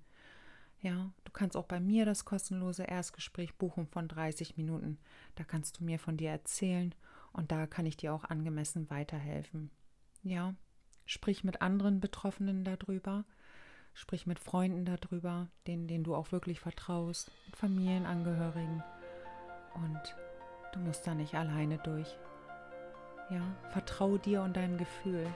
Ja, 0.80 1.12
du 1.24 1.32
kannst 1.32 1.58
auch 1.58 1.66
bei 1.66 1.78
mir 1.78 2.06
das 2.06 2.24
kostenlose 2.24 2.84
Erstgespräch 2.84 3.54
buchen 3.56 3.86
von 3.86 4.08
30 4.08 4.56
Minuten. 4.56 4.96
Da 5.34 5.44
kannst 5.44 5.78
du 5.78 5.84
mir 5.84 5.98
von 5.98 6.16
dir 6.16 6.30
erzählen 6.30 6.94
und 7.34 7.52
da 7.52 7.66
kann 7.66 7.84
ich 7.84 7.98
dir 7.98 8.14
auch 8.14 8.24
angemessen 8.24 8.88
weiterhelfen. 8.88 9.70
Ja, 10.22 10.54
Sprich 11.06 11.44
mit 11.44 11.62
anderen 11.62 12.00
Betroffenen 12.00 12.64
darüber. 12.64 13.24
Sprich 13.94 14.26
mit 14.26 14.38
Freunden 14.38 14.84
darüber, 14.84 15.48
denen, 15.66 15.86
denen 15.86 16.04
du 16.04 16.14
auch 16.14 16.32
wirklich 16.32 16.60
vertraust, 16.60 17.30
mit 17.46 17.56
Familienangehörigen. 17.56 18.82
Und 19.74 20.16
du 20.72 20.80
musst 20.80 21.06
da 21.06 21.14
nicht 21.14 21.34
alleine 21.34 21.78
durch. 21.78 22.18
Ja, 23.30 23.42
vertrau 23.70 24.18
dir 24.18 24.42
und 24.42 24.56
deinem 24.56 24.76
Gefühl. 24.76 25.26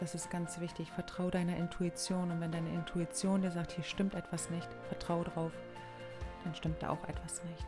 Das 0.00 0.14
ist 0.14 0.30
ganz 0.30 0.58
wichtig. 0.60 0.90
Vertrau 0.90 1.30
deiner 1.30 1.56
Intuition. 1.56 2.30
Und 2.30 2.40
wenn 2.40 2.50
deine 2.50 2.72
Intuition 2.72 3.42
dir 3.42 3.50
sagt, 3.50 3.72
hier 3.72 3.84
stimmt 3.84 4.14
etwas 4.14 4.50
nicht, 4.50 4.68
vertrau 4.88 5.22
drauf, 5.22 5.52
dann 6.42 6.54
stimmt 6.54 6.82
da 6.82 6.90
auch 6.90 7.04
etwas 7.04 7.44
nicht. 7.44 7.66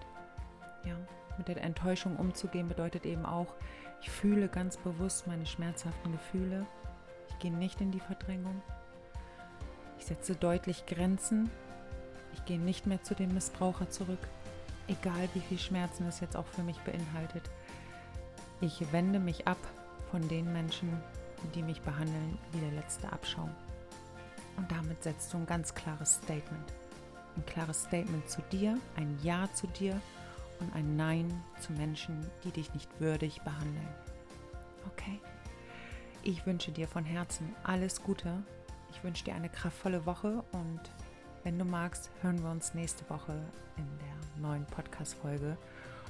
Ja, 0.85 0.97
mit 1.39 1.49
der 1.49 1.63
Enttäuschung 1.63 2.17
umzugehen 2.17 2.69
bedeutet 2.69 3.07
eben 3.07 3.25
auch, 3.25 3.55
ich 4.01 4.11
fühle 4.11 4.49
ganz 4.49 4.77
bewusst 4.77 5.27
meine 5.27 5.47
schmerzhaften 5.47 6.13
Gefühle 6.13 6.67
ich 7.37 7.43
gehe 7.43 7.53
nicht 7.53 7.83
in 7.83 7.91
die 7.91 8.01
Verdrängung. 8.01 8.63
Ich 9.99 10.07
setze 10.07 10.35
deutlich 10.35 10.87
Grenzen. 10.87 11.51
Ich 12.33 12.43
gehe 12.47 12.59
nicht 12.59 12.87
mehr 12.87 13.03
zu 13.03 13.15
dem 13.15 13.35
Missbraucher 13.35 13.91
zurück, 13.91 14.19
egal 14.89 15.29
wie 15.35 15.41
viel 15.41 15.59
Schmerzen 15.59 16.07
es 16.07 16.21
jetzt 16.21 16.35
auch 16.35 16.47
für 16.47 16.63
mich 16.63 16.79
beinhaltet. 16.81 17.43
Ich 18.63 18.91
wende 18.91 19.19
mich 19.19 19.47
ab 19.47 19.59
von 20.11 20.27
den 20.29 20.51
Menschen, 20.51 20.91
die 21.55 21.63
mich 21.63 21.83
behandeln 21.83 22.39
wie 22.53 22.61
der 22.61 22.73
letzte 22.73 23.13
Abschaum. 23.13 23.51
Und 24.57 24.71
damit 24.73 25.03
setzt 25.03 25.33
du 25.35 25.37
ein 25.37 25.47
ganz 25.47 25.75
klares 25.75 26.15
Statement. 26.15 26.73
Ein 27.37 27.45
klares 27.45 27.83
Statement 27.83 28.31
zu 28.31 28.41
dir, 28.51 28.79
ein 28.97 29.19
Ja 29.23 29.47
zu 29.53 29.67
dir 29.67 30.01
und 30.61 30.75
ein 30.75 30.97
Nein 30.97 31.43
zu 31.61 31.73
Menschen, 31.75 32.19
die 32.45 32.51
dich 32.51 32.73
nicht 32.73 32.89
würdig 32.99 33.43
behandeln. 33.43 33.89
Okay? 34.87 35.21
Ich 36.29 36.45
wünsche 36.45 36.73
dir 36.73 36.89
von 36.89 37.05
Herzen 37.05 37.55
alles 37.63 38.03
Gute. 38.03 38.43
Ich 38.91 39.05
wünsche 39.05 39.23
dir 39.23 39.37
eine 39.37 39.49
kraftvolle 39.49 40.07
Woche 40.07 40.43
und 40.51 40.81
wenn 41.45 41.57
du 41.57 41.65
magst, 41.65 42.11
hören 42.21 42.43
wir 42.43 42.51
uns 42.51 42.75
nächste 42.75 43.09
Woche 43.09 43.41
in 43.77 43.87
der 44.01 44.43
neuen 44.43 44.67
Podcast-Folge. 44.67 45.57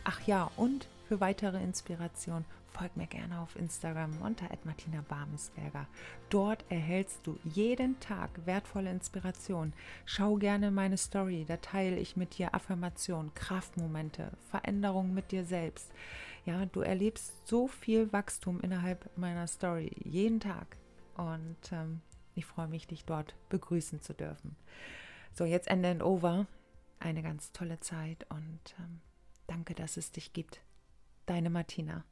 Ach 0.04 0.18
ja, 0.26 0.50
und 0.56 0.88
für 1.06 1.20
weitere 1.20 1.62
Inspiration 1.62 2.46
folg 2.70 2.96
mir 2.96 3.06
gerne 3.06 3.40
auf 3.40 3.56
Instagram 3.56 4.10
unter 4.22 4.46
Martina 4.64 5.04
Barmesberger. 5.06 5.86
Dort 6.30 6.64
erhältst 6.70 7.26
du 7.26 7.38
jeden 7.44 8.00
Tag 8.00 8.30
wertvolle 8.46 8.90
Inspiration. 8.90 9.74
Schau 10.06 10.36
gerne 10.36 10.70
meine 10.70 10.96
Story, 10.96 11.44
da 11.46 11.58
teile 11.58 11.96
ich 11.96 12.16
mit 12.16 12.38
dir 12.38 12.54
Affirmationen, 12.54 13.34
Kraftmomente, 13.34 14.30
Veränderungen 14.48 15.12
mit 15.12 15.30
dir 15.30 15.44
selbst. 15.44 15.90
Ja, 16.46 16.64
du 16.64 16.80
erlebst 16.80 17.46
so 17.46 17.66
viel 17.66 18.12
Wachstum 18.12 18.60
innerhalb 18.60 19.10
meiner 19.18 19.46
Story 19.48 19.90
jeden 20.04 20.40
Tag. 20.40 20.76
Und 21.16 21.56
ähm, 21.72 22.00
ich 22.34 22.46
freue 22.46 22.68
mich, 22.68 22.86
dich 22.86 23.04
dort 23.04 23.34
begrüßen 23.48 24.00
zu 24.00 24.14
dürfen. 24.14 24.56
So, 25.34 25.44
jetzt 25.44 25.68
Ende 25.68 25.90
and 25.90 26.02
Over. 26.02 26.46
Eine 27.00 27.22
ganz 27.22 27.52
tolle 27.52 27.80
Zeit 27.80 28.26
und 28.30 28.60
ähm, 28.78 29.00
danke, 29.46 29.74
dass 29.74 29.96
es 29.98 30.12
dich 30.12 30.32
gibt. 30.32 30.62
deine 31.26 31.50
Martina. 31.50 32.04